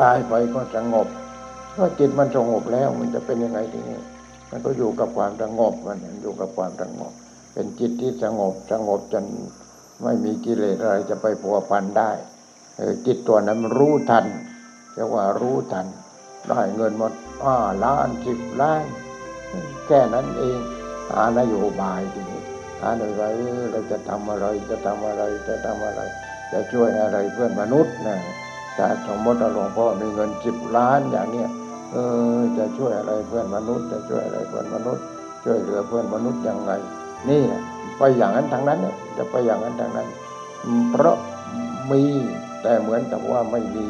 [0.00, 1.08] ตายไปก็สงบ
[1.72, 3.98] เพราะจิตมันสงบแล้วมันจะเป็นยังไงทีนี้
[4.50, 7.12] มันก็อยู่กับความสงบมันอยู่กับความสงบ
[7.52, 9.24] เป็นจิตที่สงบสงบจน
[10.02, 12.10] ไม่มีกิเลสอะไรจะไปผัวพันได้
[13.06, 14.24] จิตตัวนั้นมันรู้ทัน
[14.94, 15.86] เรียกว่ารู้ทัน
[16.50, 17.12] ได้เงินหมด
[17.44, 18.84] อ้าล้านสิบล้าน
[19.86, 20.58] แค่นั้นเอง
[21.10, 22.42] หานโยบายทีนี้
[22.80, 26.00] หานโยบายเออเราจะทำอะไรจะทำอะไรจะทำอะไร
[26.52, 28.18] จะช่วยอะไรเพื่อนมนุษย์นะ
[28.74, 31.48] แต่สมมติหลวงพ่อมีเงินสิบล้านอย่างเนี้ย
[31.92, 31.96] เอ
[32.36, 35.04] อจะช่วยอะไรเพื่อนมนุษย์ จะช่วยอะไรเพื่อนมนุษย์
[35.44, 36.72] ช่วยเหลือเพื่อนมนุษย์ยังไง
[37.28, 37.42] นี่
[37.98, 40.08] ไปอย่างนั้นทางนั้นเนี่ยจะไปอย่างนั้นทางนั้น
[40.90, 41.16] เพราะ
[41.90, 42.02] มี
[42.62, 43.86] แต่เหมือนกับว่าไม่มี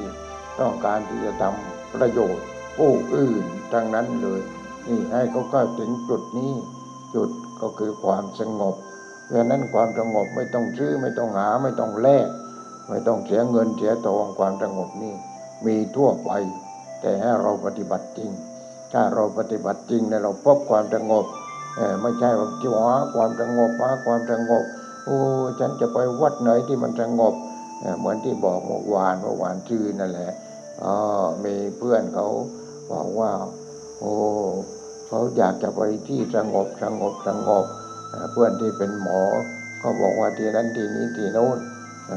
[0.61, 2.47] ต้องการที่จะทำ ประโยชน์
[2.79, 4.41] ผู้อื่นทางนั้นเลย
[4.89, 6.53] นี่ให้เขาเข้าถึงจุดนี้
[7.15, 8.75] จุดก็คือความสงบ
[9.27, 12.29] เพราะนั้นความสงบไม่ต้องซื้อไม่ต้องหาไม่ต้องแลก
[12.89, 15.15] ไม่ต้องเสียเงินเสียทองความสงบนี่
[15.67, 16.31] มีทั่วไป
[17.01, 18.31] แต่ให้เราปฏิบัติจริง
[18.93, 21.25] ถ้าเราปฏิบัติจริงเนี่ยเราพบความสงบ
[22.03, 24.65] ไม่ใช่ว่าจะหาความสงบหาความสงบ
[25.05, 25.19] โอ้
[25.61, 27.35] ฉันจะไปวัดไหนที่มันสงบ
[27.99, 30.33] เหมือนที่บอกเมื่อวานเมื่อวานชื่อนั่นแหละ
[30.85, 30.97] อ๋อ
[31.45, 32.27] มีเพื่อนเขา
[32.91, 33.33] บอกว่า
[34.01, 34.13] โอ้
[35.09, 37.65] เขาอยากจะไปที่สงบสงบสงบ
[38.33, 39.21] เพื่อนที่เป็นหมอ
[39.79, 41.59] เขาบอกว่าที่นั้นที่นี้ที่โน้น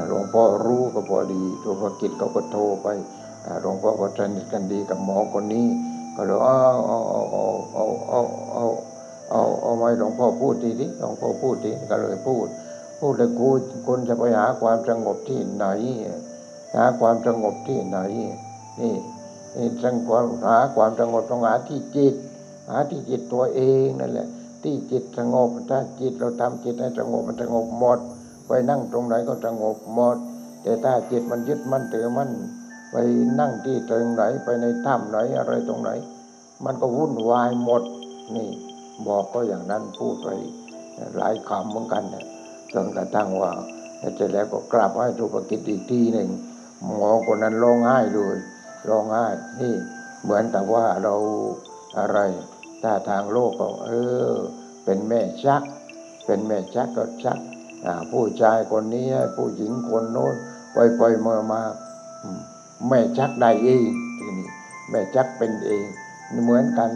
[0.08, 2.88] หลวงพ่อรู้ก็พอดีตัวพกิจเขาก็โทรไป
[3.62, 5.66] หลวงพ่อก็สนิทกันดีกับหมอคนนี้
[6.16, 8.20] ก็เลยเอาเอาเอาเอาเอาเอา
[8.52, 8.64] เอา
[9.30, 12.46] เอาเอาไว้หลวงพ่อพูดทีนี้หลวงพ่อพูดทีก็เลยพูด
[12.98, 13.48] พูดเลยกู
[13.86, 15.66] คุณจะไปหาความสงบที่ไหน
[16.74, 17.98] หาความสงบที่ไหน
[18.80, 18.94] นี่
[19.56, 22.14] นี่สงความหาความสงบต้องหาที่จิต
[22.68, 24.28] หาที่จิตตัวเองนั่นแหละ
[24.62, 27.98] ที่จิตสงบถ้าจิตเราทำจิตให้สงบมันสงบหมด
[28.46, 30.16] ไปนั่งตรงไหนก็สงบหมด
[30.62, 32.30] แต่ถ้าจิตมันยึดมั่นถือมั่น
[32.90, 32.96] ไป
[33.40, 35.90] นั่งที่ตรงไหนไปในถ้ำไหนอะไรตรงไหน
[36.64, 37.82] มันก็วุ่นวายหมด
[38.34, 38.48] นี่
[39.06, 40.28] บอกก็อย่างนั้นพูดไป
[41.16, 42.24] หลายคำเหมือนกันเนี่ย
[42.72, 43.50] จนกระทั่งว่า
[43.98, 46.28] เสร็จแล้วก็กลับให้สุภกิจอีกทีหนึ่ง
[46.96, 48.36] หมอคนนั้นร้องไห้เลย
[48.88, 49.26] ร้องไห้
[49.60, 49.74] นี่
[50.22, 51.14] เหมือนแต่ว่าเรา
[51.98, 52.18] อะไร
[52.82, 53.90] ถ้าทางโลกก็เอ
[54.30, 54.32] อ
[54.84, 55.62] เป็นแม่ชัก
[56.26, 57.38] เป็นแม่ชักก็ชัก
[58.12, 60.34] ผู้ชายคนนี้ผู้หญิงคนโน้น
[60.74, 61.62] ปล่อยปล่อยมามา
[62.88, 63.84] แม่ชักได้เอง
[64.18, 64.48] ทีนี้
[64.90, 65.84] แม่ชักเป็นเอง
[66.44, 66.90] เหมือนกัน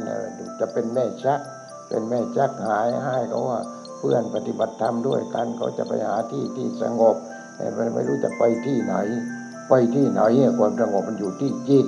[0.61, 1.41] จะเป็นแม่ชัก
[1.89, 3.61] เป็นแม่ชักหายให้เขาว่า
[3.99, 7.17] เพื่อนปฏิบัติธรรมด้วยกันเขาจะไปหาที่ที่สงบ
[7.57, 8.95] แต่ไม่รู้จะไปที่ไหน
[9.69, 11.87] ไปที่ไหนอะความสงบมันอยู่ที่จิต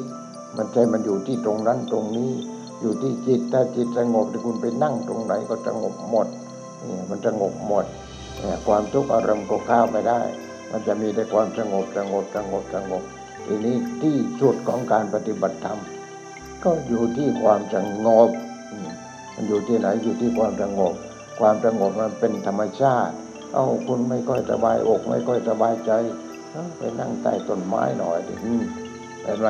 [0.56, 2.32] มันใจมันอยู่ที่ตรงนั้นตรงนี้
[2.80, 6.26] อยู่ที่จิตถ้าจิตสงบที่คุณไปนั่งตรงไหนก็สงบหมด
[6.84, 7.84] เนี่ยมันสงบหมด
[8.40, 10.20] เนี่ยความทุกข์อารมณ์ก็เข้าไม่ได้
[10.70, 13.02] มันจะมีแต่ความสงบสงบสงบสงบ
[13.46, 15.78] ทีนี้ที่สุดของการปฏิบัติธรรม
[16.64, 18.30] ก็อยู่ที่ความสงบ
[19.34, 20.94] มันอยู่ที่ไหนอยู่ที่ความสงบ
[21.40, 23.14] ความสงบมันเป็นธรรมชาติ
[23.54, 25.90] เอ้าคุณไม่ค่อยสบายอกไม่ค่อยสบายใจ
[26.78, 28.34] ไปนั่งใต้ต้นไม้หน่อยดิ
[29.22, 29.48] เห็นไหม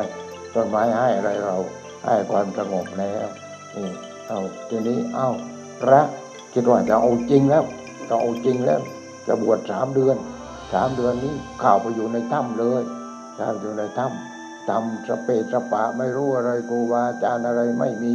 [0.54, 1.56] ต้นไม้ให้อะไรเรา
[2.04, 3.26] ให้ความสงบแล้ว
[3.76, 3.88] นี่
[4.28, 5.28] เอาทีนี้เอา
[5.80, 6.00] พระ
[6.52, 7.64] คิดว่าจะเอาจริงแล้ว
[8.08, 8.80] จะเอาจริงแล้ว
[9.26, 10.16] จะบวชสามเดือน
[10.72, 12.82] สามเดือนนี้ข่าวไปอยู่ในถ้ำเลย
[13.38, 18.14] ข่าวอยู่ในถ้ำทำสเปสสปะไม่รู้อะไรครูบาอาจารย์อะไรไม่มี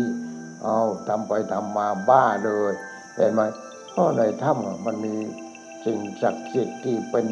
[0.64, 2.74] เอาทำไปทำมาบ้าเลย
[3.16, 3.42] เห็นไหม
[3.92, 5.16] เพราะในถ้ำมันมี
[5.86, 7.26] สิ่งศักดิ์สิทธิ์ที่เป็น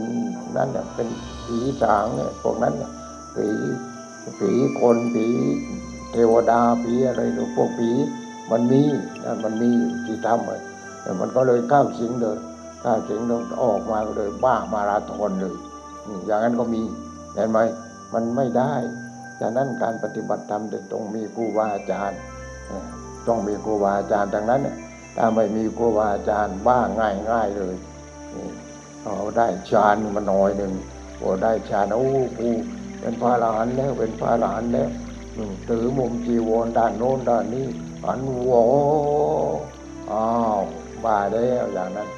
[0.56, 1.08] นั่นน่ะเป็น
[1.46, 2.92] ผีสางเนี่ยพวกนั้นน่ะ
[3.36, 3.48] ผี
[4.40, 5.28] ผีคนผี
[6.12, 7.90] เทวดาผีอะไรหรือพวกผี
[8.52, 8.82] มันมี
[9.24, 9.72] นั่นมันมี
[10.06, 10.62] ที่ถ้ำอะ
[11.02, 12.38] แต่มันก็เลยข้าสิงเลย
[12.82, 15.56] เข้าสิงแล้วออกมาเลยบ้ามาราธอนเลย
[16.26, 16.82] อย่างนั้นก็มี
[17.36, 17.60] เห็นไหม
[18.14, 18.74] มันไม่ได้
[19.40, 22.20] ฉะนั้นการปฏิบัติธรรมต้องมีครูบาอาจารย์
[23.28, 24.76] ต้องมีครูบาอาจารย์ดังนั้นเนี่ย
[25.18, 27.76] ถ้าไม่มีครูบาอาจารย์บ้าง่ายง่ายๆเลย
[29.06, 30.74] เอาได้ฌานมาหน่อยหนึ่ง
[31.18, 32.08] โอ้ได้ฌานโอ้
[32.40, 32.50] กู
[33.00, 34.90] เป็นพระอรหันแล้วเป็นพระอรหันแล้ว
[35.38, 37.68] อือมุมจีวรด้านโน้นด้านนี้
[38.04, 38.52] หันโว
[40.12, 40.62] อ้าว
[41.04, 42.10] บ้าแล้วอย่างนั้น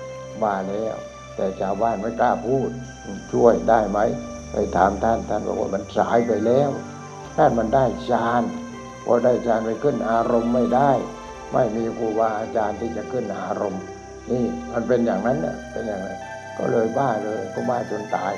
[0.42, 0.96] บ้าแล้ว
[1.36, 2.70] แต่ชาวบ้านไม่กล้าพูด
[3.32, 4.00] ช่วยได้ไหม
[4.52, 6.70] ไปถามท่านท่านบอกว่ามันสายไปแล้ว
[7.38, 8.44] ท่านมันได้ฌาน
[9.06, 10.92] พอได้ฌานไปขึ้นอารมณ์ไม่ได้
[11.54, 13.82] ไม่มีครูบาอาจารย์ที่จะขึ้นอารมณ์
[14.30, 14.44] นี่
[14.74, 16.18] มันเป็นอย่างนั้นเนี่ยเป็นอย่างนั้น
[16.58, 18.34] ก็เลยบ้าเลยก็บ้าจนตาย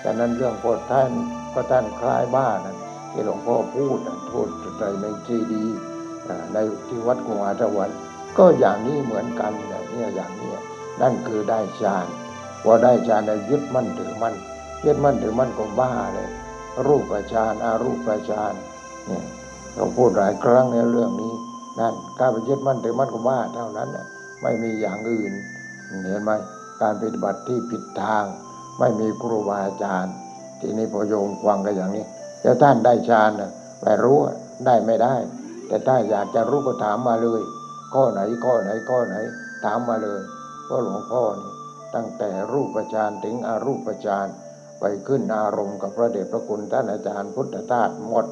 [0.00, 1.10] แต่นั้นเรื่องโพดท่าน
[1.54, 2.76] ก็ท่านคล้ายบ้านั่น
[3.12, 5.64] ที่หลวงพ่อพูดนะพูดในในซีดี
[6.52, 6.56] ใน
[6.88, 7.90] ที่วัดกุงอาจวัน
[8.38, 10.50] ก็อย่างนี้เหมือนกันเนี่ยอย่างนี้
[11.02, 12.06] นั่นคือได้ฌาน
[12.62, 14.34] พอได้ฌานแล้วยึดมั่นถือมั่น
[14.84, 16.28] ยึดมั่นถือมั่นก็บ้าเลย
[16.86, 18.54] รูปฌานอารูปฌาน
[19.06, 19.24] เนี่ย
[19.74, 21.34] เราพูดหลายครั้งในเรื่องนี้
[21.80, 24.06] นั่นการไปยึดมั่นถือมั่นก็บ้าเท่านั้นนะ
[24.46, 25.32] ไม่มีอย่างอื่น
[26.04, 26.32] เห็นไหม
[26.82, 28.24] การปฏิบัติที่ผิดทาง
[28.78, 30.14] ไม่มีครูบาอาจารย์
[30.60, 32.04] ทีนี้พอโยมฟังกันอย่างนี้
[32.42, 33.50] แล้วท่านได้ฌานนะ
[33.82, 34.18] ไม่รู้
[34.66, 35.14] ได้ไม่ได้
[35.66, 37.42] แต่ถ้าอยากจะรู้ก็ถามมาเลย
[37.94, 39.16] ข้อไหนข้อไหนข้อไหน
[39.64, 40.20] ถามมาเลย
[40.64, 41.52] เพราะหลวงพ่อนี่
[41.94, 44.26] ตั้งแต่รูปฌานถึงอารูปฌาน
[44.80, 48.26] ไปขึ้นอารมณ์กับพระเดชพระคุณท่านอาจารย์พุทธทาสหมด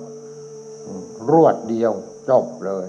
[1.31, 1.93] รวดเดียว
[2.31, 2.87] จบเลย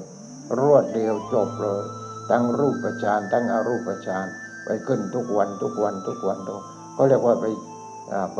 [0.59, 1.83] รวดเดียวจบเลย
[2.29, 4.25] ทั้งรูปฌานทั้งอรูปฌาน
[4.65, 6.61] ไปขึ้นทุกวันทุกวันทุกวันทุก
[6.95, 7.45] ก็เรียกว่าไป
[8.35, 8.39] ไป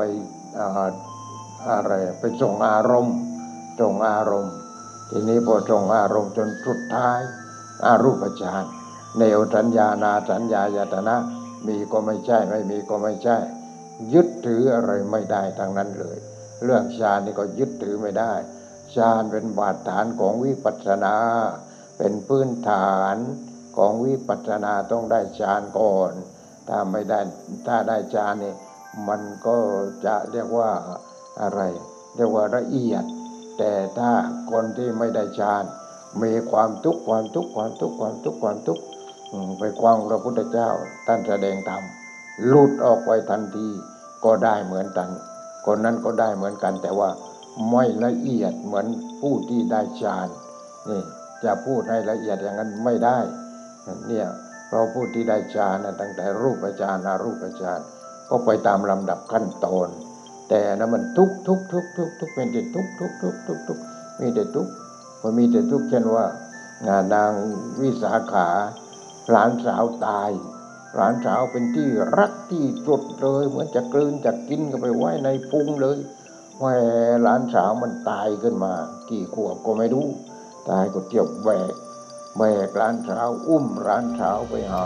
[1.72, 3.16] อะไรไปส่งอารมณ์
[3.82, 4.54] ส่งอารมณ์
[5.10, 7.20] ทีนี้พอส่งอารมณ์จนสุดท้าย
[7.86, 8.64] อารูปฌาน
[9.18, 11.16] เนวสัญญานาสัญญายตนะ
[11.68, 13.38] มีก็ไม่ใช่ไม่มีก็ไม่ใช่
[14.14, 16.18] ยึดถืออะไรไม่ได้ทั้งนั้นเลย
[16.64, 18.34] เรื่องฌานนี่ก็ยึดถือไม่ได้
[18.96, 21.16] ฌานเป็นบาดฐานของวิปัสสนา
[21.98, 23.18] เป็นพื้นฐาน
[23.78, 26.12] ของวิปัสสนาต้องได้ฌานก่อน
[26.68, 27.20] ถ้าไม่ได้
[27.68, 28.54] ถ้าได้ฌานนี่
[29.08, 29.56] มันก็
[30.06, 30.72] จะเรียกว่า
[31.42, 31.62] อะไร
[32.16, 33.04] เรียกว่าละเอียด
[33.58, 34.12] แต่ถ้า
[34.52, 35.64] คนที่ไม่ได้ฌาน
[36.24, 38.84] มีความทุกข์ความทุกข์ความทุกข์ความทุกข์ความทุกข์
[39.60, 40.70] ไปกวางพระพุทธเจ้า
[41.08, 41.84] ท่านแสดงธรรม
[42.48, 43.68] หลุดออกไปทันที
[44.26, 45.10] ก็ได้เหมือนกัน
[45.66, 47.10] คนนั้นก็ได้เหมือนกัน แต่ว่า
[47.70, 48.88] ไม่ละเอียดเหมือน
[49.22, 50.28] ผู้ที่ได้ฌาน
[50.90, 51.02] นี่
[51.44, 53.18] จะพูดให้ละเอียดอย่างนั้นไม่ได้
[54.08, 54.28] เนี่ย
[54.72, 57.80] เราพูดที่ได้ฌานนะตั้งแต่รูปฌานอารูปฌาน
[58.30, 59.90] ก็ไปตามลำดับขั้นตอน
[60.50, 63.80] แต่นะมันทุกทุกทุกทุกทุกเป็นแต่ทุกทุกทุกทุกทุก
[64.20, 64.68] มีแต่ทุก
[65.22, 66.26] มันมีแต่ทุกเช่นว่า
[67.14, 67.32] นาง
[67.82, 68.48] วิสาขา
[69.32, 70.32] หลานสาวตาย
[70.96, 75.98] หลานสาวเป็นที่รักที่สุดเลยเหมือนจะกลืนจะกินก็ไปไว้ในพุงเลย
[76.60, 76.66] แหว
[77.24, 78.74] หลานสาวมันตายขึ้นมา
[79.10, 80.08] กี่ขวบก็ไม่รู้
[80.70, 81.74] ตายก็เจียวแบก
[82.38, 84.86] แบกร้านเช้าอุ้มร้านเช้าไปหา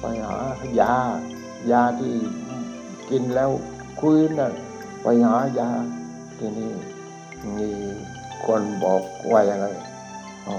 [0.00, 0.36] ไปหา
[0.80, 0.94] ยา
[1.70, 2.14] ยาที่
[3.10, 3.50] กินแล้ว
[4.00, 4.52] คุยน่ะ
[5.02, 5.70] ไปหายา
[6.38, 6.72] ที่นี้
[7.56, 7.70] มี
[8.46, 9.66] คนบอกว่ายังไง
[10.46, 10.56] อ๋อ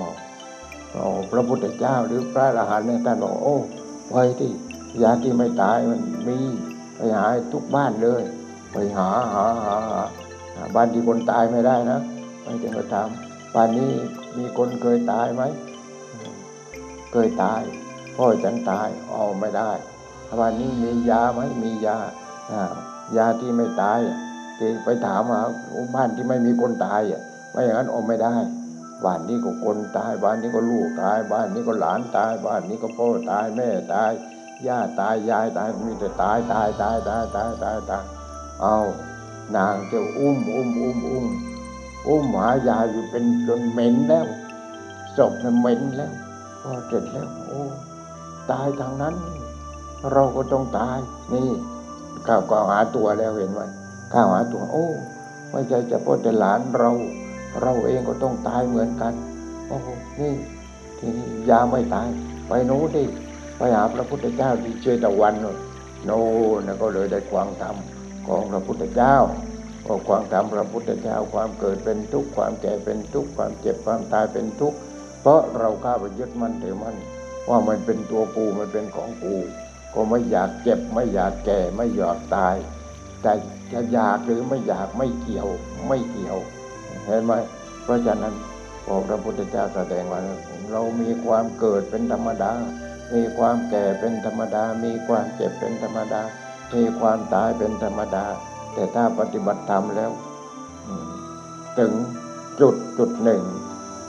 [0.96, 3.56] อ๋อพระพุทธเจ้าหรือพระอรหันต์เนี่ยท่านบอกโอ้
[4.10, 4.52] ไปที่
[5.04, 6.38] ยาที่ไม่ตายมันมี
[6.96, 8.22] ไปหาทุกบ้านเลย
[8.72, 9.78] ไปหาหาหา
[10.56, 12.00] หาบ้านที่คนตายไม่ได้นะ
[12.44, 13.10] ไม่ได้มาถาม
[13.56, 13.92] บ้านนี้
[14.38, 15.44] มีคนเคยตายไหม
[17.12, 17.62] เคยตาย
[18.16, 19.72] พ่อฉันตายเอ๋อไม่ได้
[20.40, 21.98] วันนี้มียาไหมมียา
[23.18, 24.18] ยาที่ไม่ตายอะ
[24.58, 25.42] ที่ไปถามหา
[25.96, 28.36] บ้านที่ไม่มีคนตายอะไม่อย่างนั้นออกไม่ได้
[29.06, 34.12] บ้านนี้ก็คนตายบ้านนี้ก็ลูกตาย บ้านนี้ก็หลานตาย บ้านนี้ก็พ่อตายแม่ตาย
[34.68, 38.04] ย่าตายยายตายมีแต่ตายตายตายตายตายตายตาย
[38.62, 38.78] เอา
[39.56, 41.26] นางจะอุ้มอุ้มอุ้มอุ้ม
[42.08, 44.26] อุ้มหายาอยู่เป็นจนเหม็นแล้ว
[45.18, 46.12] ศพน่ะเหม็นแล้ว
[46.62, 47.62] พอเสร็จแล้ว โอ้
[48.52, 49.16] ตายทางนั้น
[50.12, 50.98] เราก็ต้องตาย
[51.34, 51.50] นี่
[52.28, 53.62] ข้าวก็หาตัวแล้วเห็นไหม
[54.14, 54.88] ข้าวหาตัว โอ้
[55.52, 56.92] ไม่ใช่เฉพาะแต่หลานเรา
[57.62, 59.14] เราเองก็ต้องตายเหมือนกัน
[59.68, 59.88] โอ้ห
[60.20, 60.34] นี่
[61.00, 62.08] ทีนี้ยาไม่ตาย
[62.48, 63.04] ไปโน้นดิ
[63.58, 65.58] ไปหาพระพุทธเจ้าที่เชตวันโน่น
[66.06, 66.22] โน่
[66.58, 67.76] นนะก็เลยได้ความธรรม
[68.28, 69.16] ของพระพุทธเจ้า
[69.86, 74.78] ก็ความธรรมพระพุทธเจ้าความเกิดเป็นทุกข์ความแก่เป็นทุกข์ความเจ็บความตายเป็นทุกข์
[75.22, 76.96] เพราะเราข้าไปยึดมั่นถือมั่น
[77.50, 79.36] ว่ามันเป็นตัวกูมันเป็นของกู
[79.94, 82.56] ก็ไม่อยากเจ็บไม่อยากแก่ไม่อยากตาย
[83.22, 83.32] แต่
[83.74, 85.48] จะอยากหรือไม่อยากไม่เกี่ยว
[85.88, 86.38] ไม่เกี่ยว
[87.06, 87.34] เห็นไหม
[87.84, 88.34] เพราะฉะนั้น
[88.86, 90.20] พอพระพุทธเจ้าแสดงว่า
[90.72, 92.52] เรามีความเกิดเป็นธรรมดา
[93.14, 96.22] มีความแก่เป็นธรรมดา มีความเจ็บเป็นธรรมดา
[96.74, 98.26] มีความตายเป็นธรรมดา
[98.74, 100.12] แต่ถ้าปฏิบัติธรรมแล้ว
[101.80, 101.94] ถึง
[102.60, 103.42] จุดจุดหนึ่ง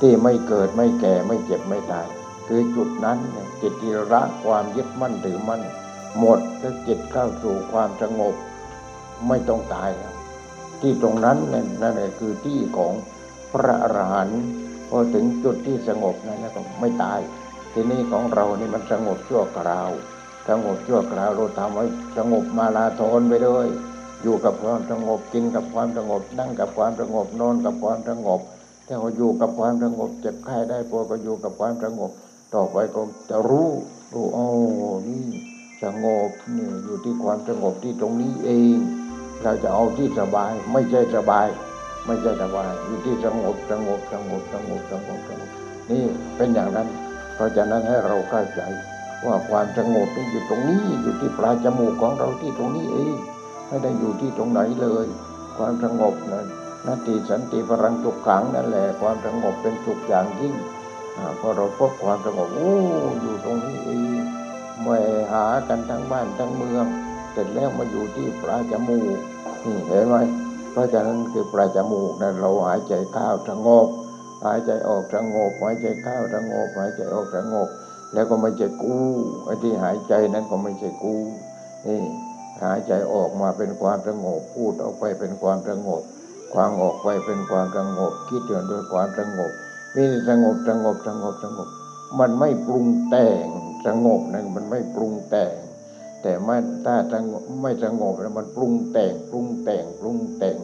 [0.05, 2.07] ที่ไม่เกิดไม่แก่ไม่เจ็บไม่ตาย
[2.49, 5.63] คือจุดนั้นเนี่ยจิตที่ละความยึดมั่นถือมั่น
[6.19, 8.35] หมดแล้วจิตเข้าสู่ความสงบ
[9.29, 10.15] ไม่ต้องตายแล้ว
[10.81, 12.93] ที่ตรงนั้นเนี่ยนั่นแหละคือที่ของ
[13.53, 14.43] พระอรหันต์
[14.89, 17.21] พอถึงจุดที่สงบนั้นแล้วก็ไม่ตาย
[17.73, 19.91] ทีนี้ของเรานี่มันสงบชั่วคราว
[20.49, 21.85] สงบชั่วคราวเราทำไว้
[22.19, 23.67] สงบมาลาทนไปเลย
[24.23, 28.41] อยู่กับความสงบกินกับความสงบนั่งกับความสงบนอนกับความสงบ
[28.87, 32.11] แต่ว่าอยู่กับความสงบเจ็บไข้ได้ปวดก็อยู่กับความสงบ
[32.55, 33.69] ต่อไปก็จะรู้
[34.13, 34.47] รู้อ๋อ
[35.09, 35.25] นี่
[35.83, 38.79] สงบนี่อยู่ที่ความสงบที่ตรงนี้เอง
[39.43, 41.47] เราจะเอาที่สบาย ไม่ใช่สบาย
[42.07, 45.51] ไม่ใช่สบาย อยู่ที่สงบสงบสงบสงบสงบสงบ
[45.91, 46.03] นี่
[46.37, 46.89] เป็นอย่างนั้น
[47.35, 48.61] เพราะฉะนั้นให้เราเข้าใจ
[49.27, 53.17] ว่าความสงบนี่อยู่ตรงนี้อยู่ที่ปลายจมูกของเราที่ตรงนี้เอง
[53.69, 55.07] ไม่ได้อยู่ที่ตรงไหนเลย
[55.57, 56.47] ความสงบนั้น
[56.87, 60.55] นาทีสันติพลังจุกขังนั่นแหละความสงบเป็นสุขอย่างยิ่ง
[61.41, 62.73] พอเราพบความสงบโอ้
[63.21, 64.23] อยู่ตรงนี้เอง
[64.83, 64.99] ไม่
[65.33, 66.87] หากันทั้งบ้านทั้งเมือง
[67.33, 69.19] เสร็จแล้วมาอยู่ที่ปลายจมูก
[69.65, 70.17] นี่เห็นไหม
[70.73, 73.89] เพราะฉะนั้นคือปลายจมูกนั้นเราหายใจเข้าสงบ
[74.45, 77.69] หายใจออกสงบหายใจเข้าสงบหายใจออกสงบ
[78.15, 79.07] แล้วก็ไม่ใช่กู้
[79.45, 81.21] ไอ้ที่หายใจนั้นก็ไม่ใช่กู้
[81.87, 82.01] นี่
[82.65, 86.03] หายใจออกมาเป็นความสงบพูดออกไปเป็นความสงบ
[86.55, 89.53] ควางออกไปเป็นความสงบคิดเดินด้วยความสงบ
[89.97, 91.69] มีสงบสงบสงบสงบ
[92.21, 93.47] มันไม่ปรุงแต่ง
[93.87, 95.57] สงบนะมันไม่ปรุงแต่ง
[96.23, 100.57] แต่ไม่ถ้าสงบไม่สงบแล้วมันปรุงแต่งปรุงแต่งปรุงแต่ง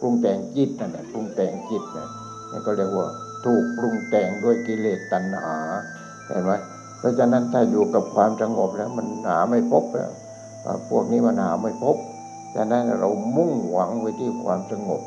[0.00, 2.08] ปรุงแต่งจิตนั่นแหละปรุงแต่งจิตนะ
[2.50, 3.06] นี่ก็เรียกว่า
[3.44, 5.56] ถูกปรุงแต่งด้วยกิเลสตัณหา
[6.26, 6.52] เห็นไหม
[6.98, 10.10] เพราะฉะนั้นถ้าอยู่กับความสงบแล้วมันหาไม่พบแล้ว
[10.88, 11.96] พวกนี้มันหาไม่พบ
[12.54, 15.02] ฉะนั้นเรามุ่งหวังไว้ที่ความสงบ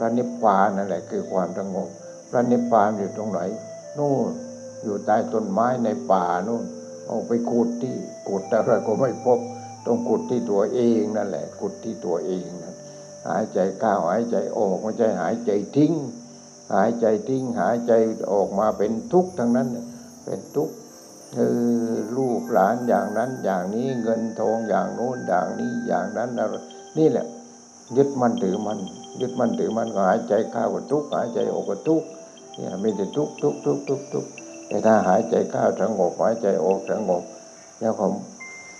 [0.00, 1.88] ระนิพพานนั่นแหละคือความสงบ
[2.30, 3.40] พระนิพพานอยู่ตรงไหน
[3.98, 4.28] นู่น
[4.82, 6.64] อยู่ใต้ต้นไม้ในป่านู่น
[7.06, 7.96] เอาไปขุดที่
[8.28, 9.38] ขุดอะไรก็ไม่พบ
[9.86, 12.74] ต้องขุดที่ตัวเองนั่นแหละขุดที่ตัวเองนั่น
[13.28, 15.92] หายใจเข้าหายใจออกไม่ใช่หายใจทิ้ง
[16.74, 17.92] หายใจทิ้ง หายใจ
[18.32, 19.68] ออกมาเป็นทุกข์ทั้งนั้น
[20.24, 20.74] เป็นทุกข์
[21.34, 21.40] เอ
[21.90, 26.30] อลูกหลานอย่างนั้นอย่างนี้เงินทองอย่างโน้นอย่างนี้อย่างนั้น
[26.98, 27.26] นี่แหละ
[27.96, 28.78] ยึดมันถือมัน
[29.20, 32.02] ยึดมันถือมันก็หายใจเข้าก็ทุกหายใจออกก็ทุก
[32.56, 34.26] เนี่ยมีแต่ทุกทุกทุกทุกทุก
[34.68, 37.22] แต่ถ้าหายใจเข้าสงบหายใจออกสงบ
[37.80, 38.06] แล้วก็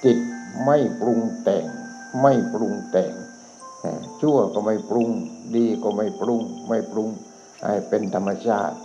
[0.04, 0.18] จิต
[0.64, 1.64] ไม่ปรุงแต่ง
[2.22, 3.12] ไม่ปรุงแต่ง
[4.20, 5.10] ชั่วก็ไม่ปรุง
[5.56, 7.08] ดีก็ไม่ปรุง ไม่ปรุง
[7.64, 8.76] ให้เป็นธรรมชาติ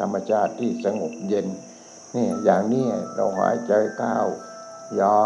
[0.00, 1.46] ธรรมชาติที่สงบเย็น
[2.14, 4.16] นี่อย่างนี้เราหายใจเข้า
[5.00, 5.22] ยา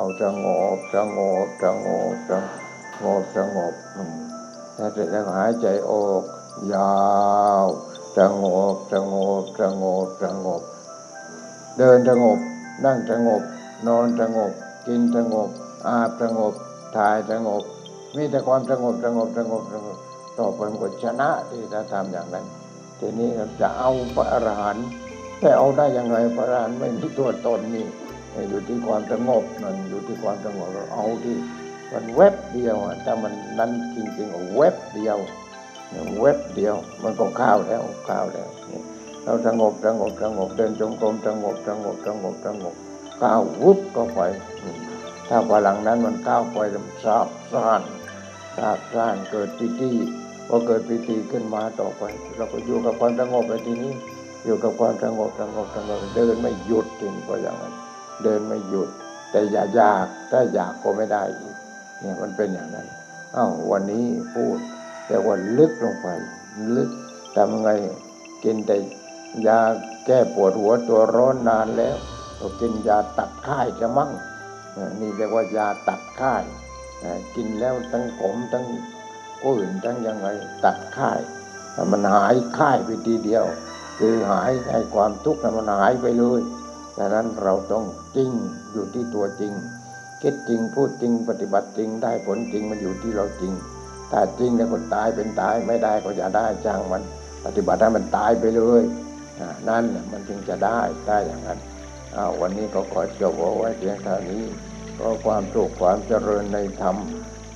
[0.00, 2.32] วสงบสงบสงบส
[3.04, 3.74] งบสงบ
[4.80, 6.22] แล้วเสร็จแล้วหายใจออก
[6.74, 7.00] ยา
[7.62, 7.66] ว
[8.18, 10.62] สงบสงบสงบสงบ
[11.78, 12.38] เดินสงบ
[12.84, 13.42] นั่งสงบ
[13.86, 14.52] นอนสงบ
[14.86, 15.48] กินสงบ
[15.86, 16.52] อาบสงบ
[16.96, 17.62] ถ่ายสงบ
[18.16, 19.98] มีแต่ความสงบสงบสงบสงบ
[20.38, 22.46] ต่อไปมันก็ชนะที่จะทำอย่างนั้น
[22.98, 24.86] ทีนี้เราจะเอาพระอรหันต์
[25.40, 27.86] แต่เอาได้ยังไงพระอรหันต์ไม่มีตัวตนนี่
[28.48, 31.36] อยู่ที่ความสงบนั่นอยู่ที่ความสงบเราเอาที่
[31.92, 35.18] มันเว็บเดียวถ้ามันนั้นจริงๆเว็บเดียว
[36.20, 38.48] เว็บเดียว มันก็ข้าวแล้วข้าวแล้ว
[39.24, 42.74] เราสงบสงบสงบเดินจงกรมสงบสงบสงบสงบ
[43.22, 44.20] ก้าววุบก็ไป
[45.28, 47.82] ถ้าพลังนั้นมันก้าวไปมันซาบซ่าน
[48.56, 49.92] ซาบซ่านเกิดปิติ
[50.48, 52.02] พอเกิดปิติขึ้นมาต่อไป
[52.36, 53.92] เราก็อยู่กับความสงบไปทีนี้
[54.44, 57.74] อยู่กับความสงบสงบสงบเดินไม่หยุดจริงก็อย่างนั้น
[58.22, 58.88] เดินไม่หยุด
[59.30, 61.49] แต่อย่าอยากถ้าอยากก็ไม่ได้อีก
[62.00, 62.86] เนี่ยมันเป็นอย่างนั้น
[63.36, 64.58] อ้าววันนี้พูด
[65.06, 66.08] แต่ว่าลึกลงไป
[66.76, 66.90] ลึก
[67.36, 67.70] ทำไง
[68.44, 68.76] กินแต่
[69.46, 69.60] ยา
[70.06, 71.96] แก้ปวดหัวตัวร้อนนานแล้ว
[72.40, 74.10] ก็กินยาตัดค่ายจะมั่ง
[75.00, 76.44] นี่เรียกว่ายาตัดค่าย
[77.36, 78.66] กินแล้วทั้งขมทั้ง
[79.42, 80.28] ก้นทั้งยังไง
[80.64, 81.20] ตัดค่าย
[81.92, 83.44] มันหายค่ายไปทีเดียว
[83.98, 86.40] คือหายไอ้ความทุกข์มันหายไปเลย
[86.98, 87.84] ดังนั้นเราต้อง
[88.16, 88.30] จริง
[88.72, 89.52] อยู่ที่ตัวจริง
[90.22, 93.52] คิดจริงพูดจริงปฏิบัติจริงได้ผลจริงมันอยู่ที่เราจริง
[94.12, 97.02] ถ้าจริงแล้วก็ตายเป็นตายไม่ได้ก็อย่าได้จ้างมัน
[97.44, 98.82] ปฏิบัติให้มันตายไปเลย
[99.68, 101.58] นั่นมันจึงจะได้ได้อย่างนั้น
[102.40, 104.42] วันนี้ก็ขอจบเอาไว้เพียงเท่านี้
[104.98, 106.96] ก็ความสุขความเจริญในธรรม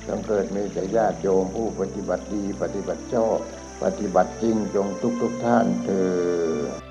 [0.07, 3.37] จงเกิดมีแก่ญาติโยมผู้ปฏิบัติดี ปฏิบัติชอบ
[3.83, 6.03] ปฏิบัติจริงจงทุกทุกท่านเถิ
[6.81, 6.84] ด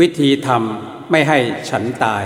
[0.00, 1.38] วิธีทำไม่ให้
[1.70, 2.24] ฉันตาย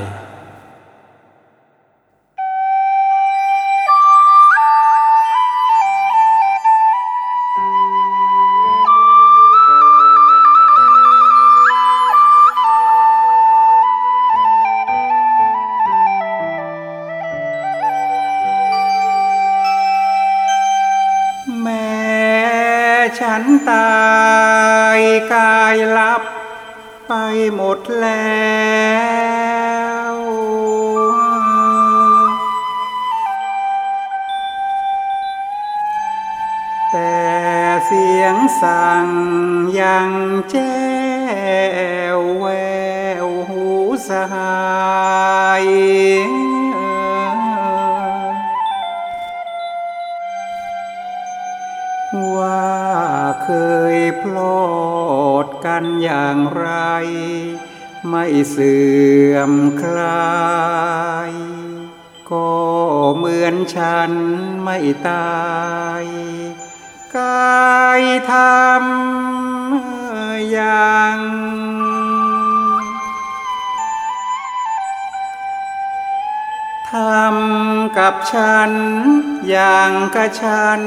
[80.41, 80.80] ฉัน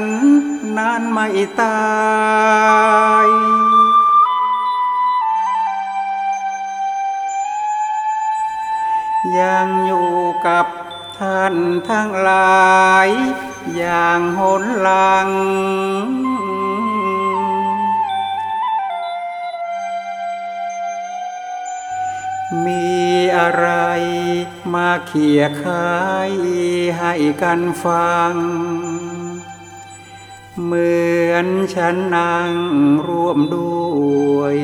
[0.76, 1.28] นั้นไม่
[1.60, 1.80] ตา
[3.24, 3.26] ย
[9.38, 10.12] ยังอยู่
[10.46, 10.66] กับ
[11.18, 11.54] ท่าน
[11.90, 13.08] ทั้งหลาย
[13.76, 15.28] อย่างหนหลัง
[22.64, 22.88] มี
[23.36, 23.68] อะไร
[24.74, 25.98] มาเขี่ยคา
[26.30, 26.32] ย
[26.98, 28.34] ให้กันฟัง
[30.64, 30.98] เหมื
[31.30, 32.54] อนฉันนั่ง
[33.06, 33.76] ร่วมด้
[34.36, 34.56] วย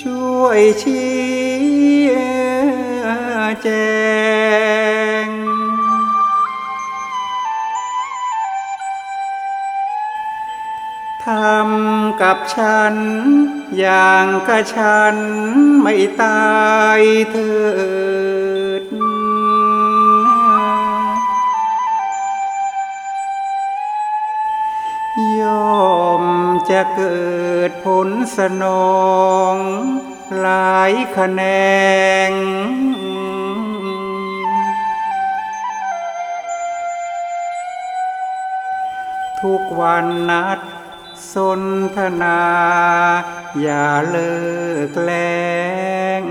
[0.00, 1.92] ช่วยชี้
[3.62, 3.68] แจ
[5.24, 5.26] ง
[11.24, 12.94] ทำกับฉัน
[13.78, 15.16] อย่างกับฉัน
[15.82, 16.52] ไม่ตา
[16.98, 17.00] ย
[17.30, 17.50] เถิ
[18.40, 18.41] ดยอ
[26.20, 26.22] ม
[26.70, 27.22] จะเกิ
[27.68, 28.64] ดผลสน
[28.94, 29.02] อ
[29.52, 29.54] ง
[30.40, 31.42] หลายแขน
[32.28, 32.30] ง
[39.40, 40.60] ทุกวันนัด
[41.34, 41.62] สน
[41.96, 42.42] ทนา
[43.60, 44.34] อย่าเลิ
[44.88, 45.42] กแล้
[46.20, 46.22] ง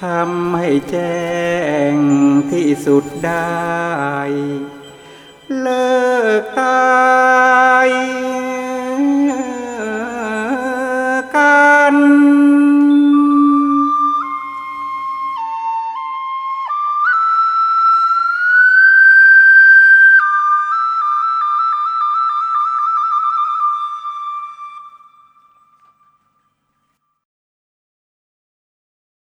[0.00, 1.24] ทำให้แจ้
[1.92, 1.94] ง
[2.52, 4.16] ที่สุดได้
[5.66, 5.90] เลิ
[6.40, 7.90] กตาย
[11.34, 11.96] กัน